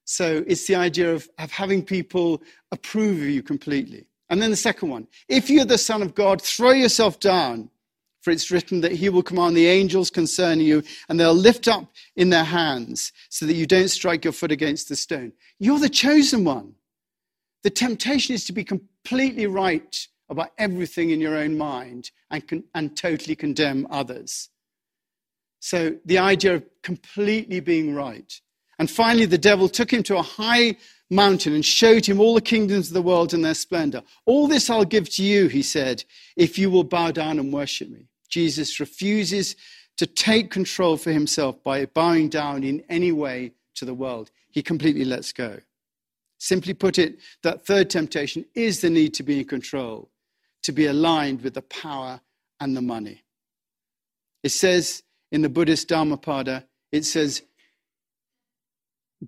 So 0.08 0.46
it's 0.48 0.68
the 0.68 0.76
idea 0.76 1.14
of, 1.14 1.30
of 1.38 1.52
having 1.52 1.84
people 1.84 2.42
approve 2.72 3.18
of 3.18 3.28
you 3.28 3.44
completely. 3.44 4.08
And 4.30 4.42
then 4.42 4.52
the 4.52 4.58
second 4.58 4.90
one 4.90 5.08
if 5.28 5.50
you're 5.50 5.66
the 5.66 5.78
Son 5.78 6.02
of 6.02 6.16
God, 6.16 6.42
throw 6.42 6.72
yourself 6.72 7.20
down. 7.20 7.70
For 8.22 8.32
it's 8.32 8.50
written 8.50 8.82
that 8.82 8.94
he 8.94 9.10
will 9.10 9.24
command 9.24 9.56
the 9.56 9.68
angels 9.68 10.10
concerning 10.10 10.66
you, 10.66 10.84
and 11.08 11.20
they'll 11.20 11.34
lift 11.34 11.68
up 11.68 11.92
in 12.16 12.30
their 12.30 12.44
hands 12.44 13.14
so 13.30 13.46
that 13.46 13.54
you 13.54 13.66
don't 13.66 13.90
strike 13.90 14.24
your 14.26 14.34
foot 14.34 14.52
against 14.52 14.90
the 14.90 14.96
stone. 14.96 15.34
You're 15.60 15.80
the 15.80 15.88
chosen 15.88 16.44
one. 16.44 16.74
The 17.64 17.70
temptation 17.70 18.34
is 18.34 18.46
to 18.46 18.54
be 18.54 18.64
completely 18.64 19.46
right 19.46 20.08
about 20.30 20.52
everything 20.58 21.12
in 21.12 21.22
your 21.22 21.38
own 21.38 21.58
mind 21.58 22.12
and, 22.32 22.46
con- 22.46 22.64
and 22.74 22.98
totally 22.98 23.36
condemn 23.36 23.88
others. 23.90 24.50
So 25.60 25.96
the 26.06 26.18
idea 26.18 26.56
of 26.56 26.66
completely 26.82 27.60
being 27.60 27.94
right. 27.94 28.42
And 28.80 28.90
finally, 28.90 29.26
the 29.26 29.38
devil 29.38 29.70
took 29.70 29.92
him 29.92 30.04
to 30.04 30.18
a 30.18 30.22
high 30.22 30.78
mountain 31.10 31.54
and 31.54 31.66
showed 31.66 32.06
him 32.06 32.20
all 32.20 32.36
the 32.36 32.42
kingdoms 32.42 32.88
of 32.88 32.94
the 32.94 33.02
world 33.02 33.34
and 33.34 33.44
their 33.44 33.54
splendor. 33.54 34.04
All 34.26 34.48
this 34.48 34.70
I'll 34.70 34.86
give 34.86 35.10
to 35.12 35.24
you, 35.24 35.48
he 35.48 35.62
said, 35.62 36.04
if 36.36 36.60
you 36.60 36.70
will 36.70 36.84
bow 36.84 37.12
down 37.12 37.40
and 37.40 37.52
worship 37.52 37.90
me. 37.90 38.08
Jesus 38.30 38.80
refuses 38.80 39.56
to 39.98 40.06
take 40.06 40.52
control 40.52 40.98
for 40.98 41.12
himself 41.12 41.64
by 41.64 41.86
bowing 41.86 42.30
down 42.30 42.64
in 42.64 42.84
any 42.90 43.12
way 43.12 43.54
to 43.76 43.86
the 43.86 43.94
world. 43.94 44.32
He 44.52 44.62
completely 44.62 45.06
lets 45.06 45.32
go. 45.32 45.60
Simply 46.40 46.74
put 46.74 47.00
it, 47.00 47.18
that 47.42 47.66
third 47.66 47.90
temptation 47.90 48.46
is 48.54 48.82
the 48.82 48.90
need 48.90 49.14
to 49.16 49.24
be 49.24 49.40
in 49.40 49.46
control, 49.46 50.10
to 50.64 50.72
be 50.72 50.86
aligned 50.86 51.42
with 51.42 51.56
the 51.56 51.64
power 51.64 52.22
and 52.60 52.78
the 52.78 52.82
money. 52.82 53.24
It 54.44 54.50
says 54.50 55.02
in 55.32 55.42
the 55.42 55.50
Buddhist 55.50 55.88
Dhammapada, 55.88 56.66
it 56.92 57.06
says, 57.06 57.42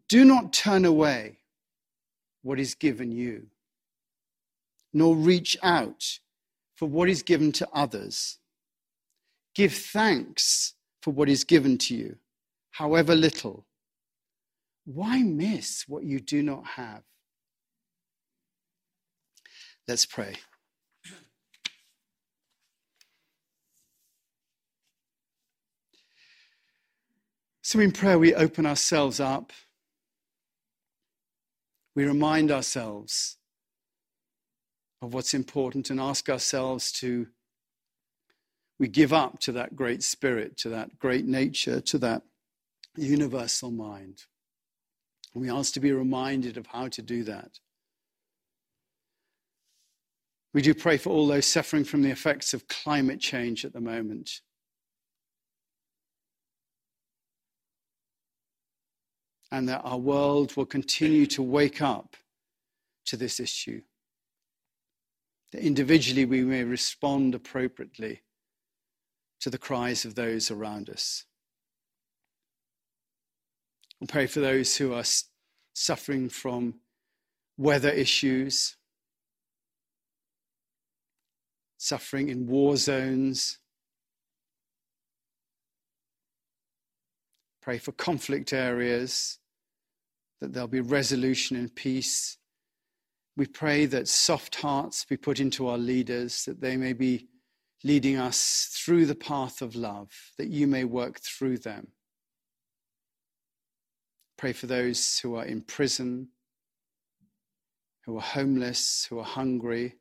do 0.08 0.24
not 0.26 0.54
turn 0.54 0.86
away 0.86 1.38
what 2.42 2.60
is 2.60 2.76
given 2.76 3.12
you, 3.12 3.48
nor 4.94 5.16
reach 5.16 5.58
out 5.64 6.20
for 6.76 6.88
what 6.88 7.10
is 7.10 7.24
given 7.24 7.52
to 7.54 7.68
others. 7.74 8.38
Give 9.56 9.74
thanks 9.74 10.76
for 11.02 11.12
what 11.12 11.30
is 11.30 11.44
given 11.44 11.78
to 11.80 11.96
you, 11.96 12.18
however 12.72 13.16
little. 13.16 13.66
Why 14.86 15.22
miss 15.22 15.86
what 15.88 16.04
you 16.04 16.20
do 16.20 16.42
not 16.42 16.66
have? 16.66 17.04
Let's 19.88 20.06
pray. 20.06 20.36
So, 27.62 27.80
in 27.80 27.92
prayer, 27.92 28.18
we 28.18 28.34
open 28.34 28.66
ourselves 28.66 29.20
up. 29.20 29.52
We 31.96 32.06
remind 32.06 32.52
ourselves 32.52 33.38
of 35.02 35.14
what's 35.14 35.34
important 35.34 35.90
and 35.90 36.00
ask 36.00 36.30
ourselves 36.30 36.92
to 36.94 37.28
we 38.80 38.88
give 38.88 39.12
up 39.12 39.40
to 39.42 39.52
that 39.54 39.76
great 39.76 40.04
spirit, 40.04 40.56
to 40.58 40.70
that 40.70 40.98
great 41.00 41.26
nature, 41.26 41.82
to 41.82 41.98
that 41.98 42.22
universal 42.96 43.72
mind. 43.72 44.24
We 45.36 45.50
ask 45.50 45.74
to 45.74 45.80
be 45.80 45.92
reminded 45.92 46.58
of 46.58 46.68
how 46.68 46.88
to 46.88 47.02
do 47.02 47.24
that. 47.26 47.60
We 50.54 50.62
do 50.62 50.74
pray 50.74 50.98
for 50.98 51.10
all 51.10 51.28
those 51.28 51.46
suffering 51.46 51.84
from 51.84 52.02
the 52.02 52.10
effects 52.10 52.54
of 52.54 52.68
climate 52.68 53.20
change 53.20 53.66
at 53.66 53.74
the 53.74 53.82
moment. 53.82 54.42
And 59.52 59.68
that 59.68 59.82
our 59.84 59.98
world 59.98 60.56
will 60.56 60.66
continue 60.66 61.26
to 61.28 61.42
wake 61.42 61.82
up 61.82 62.16
to 63.06 63.18
this 63.18 63.40
issue. 63.40 63.82
That 65.52 65.66
individually 65.66 66.26
we 66.26 66.44
may 66.44 66.64
respond 66.64 67.34
appropriately 67.34 68.22
to 69.40 69.50
the 69.50 69.58
cries 69.58 70.06
of 70.06 70.14
those 70.14 70.52
around 70.52 70.90
us. 70.90 71.26
We 74.00 74.08
pray 74.08 74.28
for 74.28 74.40
those 74.40 74.78
who 74.78 74.94
are 74.94 75.04
suffering 75.74 76.30
from 76.30 76.76
weather 77.58 77.90
issues, 77.90 78.78
suffering 81.78 82.30
in 82.30 82.46
war 82.48 82.78
zones. 82.78 83.58
Pray 87.62 87.78
for 87.78 87.92
conflict 87.92 88.54
areas, 88.54 89.39
that 90.42 90.54
there'll 90.54 90.68
be 90.68 90.82
resolution 90.82 91.58
and 91.58 91.74
peace. 91.74 92.38
We 93.36 93.46
pray 93.46 93.86
that 93.88 94.08
soft 94.08 94.56
hearts 94.56 95.06
be 95.06 95.18
put 95.18 95.40
into 95.40 95.68
our 95.68 95.78
leaders, 95.78 96.46
that 96.46 96.62
they 96.62 96.78
may 96.78 96.94
be 96.94 97.28
leading 97.84 98.18
us 98.18 98.70
through 98.74 99.06
the 99.06 99.16
path 99.16 99.62
of 99.62 99.76
love, 99.76 100.12
that 100.38 100.50
you 100.50 100.68
may 100.68 100.84
work 100.84 101.20
through 101.20 101.58
them. 101.60 101.88
Pray 104.38 104.54
for 104.54 104.68
those 104.68 105.20
who 105.20 105.36
are 105.36 105.46
in 105.46 105.62
prison, 105.62 106.30
who 108.06 108.18
are 108.18 108.22
homeless, 108.22 109.06
who 109.10 109.20
are 109.20 109.26
hungry. 109.26 109.96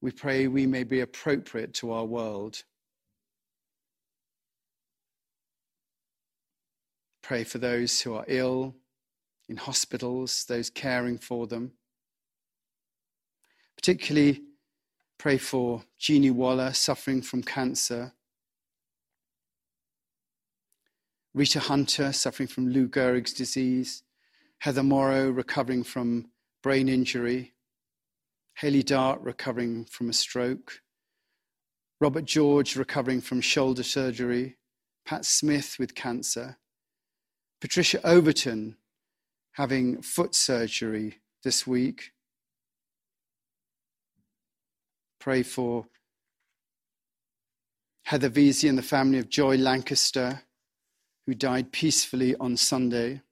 We 0.00 0.10
pray 0.10 0.48
we 0.48 0.66
may 0.66 0.84
be 0.84 1.00
appropriate 1.00 1.74
to 1.74 1.92
our 1.92 2.04
world. 2.04 2.62
Pray 7.32 7.44
for 7.44 7.56
those 7.56 8.02
who 8.02 8.12
are 8.12 8.26
ill 8.28 8.74
in 9.48 9.56
hospitals, 9.56 10.44
those 10.50 10.68
caring 10.68 11.16
for 11.16 11.46
them. 11.46 11.72
Particularly 13.74 14.42
Pray 15.16 15.38
for 15.38 15.82
Jeannie 15.98 16.30
Waller 16.30 16.74
suffering 16.74 17.22
from 17.22 17.42
cancer. 17.42 18.12
Rita 21.32 21.58
Hunter 21.58 22.12
suffering 22.12 22.48
from 22.48 22.68
Lou 22.68 22.86
Gehrig's 22.86 23.32
disease. 23.32 24.02
Heather 24.58 24.82
Morrow 24.82 25.30
recovering 25.30 25.84
from 25.84 26.26
brain 26.62 26.86
injury. 26.86 27.54
Haley 28.58 28.82
Dart 28.82 29.22
recovering 29.22 29.86
from 29.86 30.10
a 30.10 30.12
stroke. 30.12 30.82
Robert 31.98 32.26
George 32.26 32.76
recovering 32.76 33.22
from 33.22 33.40
shoulder 33.40 33.84
surgery. 33.84 34.58
Pat 35.06 35.24
Smith 35.24 35.76
with 35.78 35.94
cancer. 35.94 36.58
Patricia 37.62 38.04
Overton 38.04 38.74
having 39.52 40.02
foot 40.02 40.34
surgery 40.34 41.20
this 41.44 41.64
week. 41.64 42.10
Pray 45.20 45.44
for 45.44 45.86
Heather 48.02 48.28
Vesey 48.28 48.66
and 48.66 48.76
the 48.76 48.82
family 48.82 49.20
of 49.20 49.28
Joy 49.28 49.58
Lancaster, 49.58 50.42
who 51.24 51.34
died 51.34 51.70
peacefully 51.70 52.34
on 52.40 52.56
Sunday. 52.56 53.22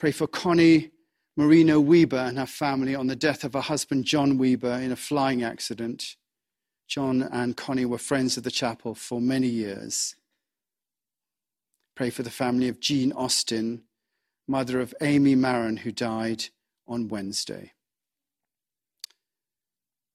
Pray 0.00 0.10
for 0.10 0.26
Connie 0.26 0.90
Marino 1.36 1.78
Weber 1.78 2.16
and 2.16 2.38
her 2.38 2.46
family 2.46 2.94
on 2.94 3.08
the 3.08 3.14
death 3.14 3.44
of 3.44 3.52
her 3.52 3.60
husband, 3.60 4.06
John 4.06 4.38
Weber, 4.38 4.72
in 4.72 4.90
a 4.90 4.96
flying 4.96 5.42
accident. 5.42 6.16
John 6.88 7.24
and 7.24 7.58
Connie 7.58 7.84
were 7.84 7.98
friends 7.98 8.38
of 8.38 8.44
the 8.44 8.50
chapel 8.50 8.94
for 8.94 9.20
many 9.20 9.48
years. 9.48 10.16
Pray 11.96 12.10
for 12.10 12.22
the 12.22 12.30
family 12.30 12.68
of 12.68 12.78
Jean 12.78 13.10
Austin, 13.12 13.82
mother 14.46 14.80
of 14.80 14.94
Amy 15.00 15.34
Maron, 15.34 15.78
who 15.78 15.90
died 15.90 16.44
on 16.86 17.08
Wednesday. 17.08 17.72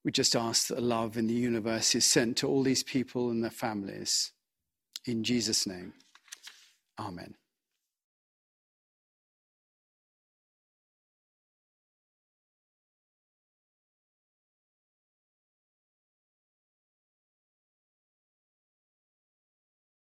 We 0.06 0.12
just 0.12 0.36
ask 0.36 0.67
that 0.67 0.82
love 0.82 1.17
in 1.17 1.28
the 1.28 1.34
universe 1.34 1.94
is 1.96 2.06
sent 2.06 2.38
to 2.38 2.48
all 2.48 2.63
these 2.63 2.84
people 2.84 3.32
and 3.32 3.44
their 3.44 3.52
families. 3.52 4.32
In 5.06 5.24
Jesus' 5.24 5.65
name, 5.65 5.94
amen. 7.00 7.36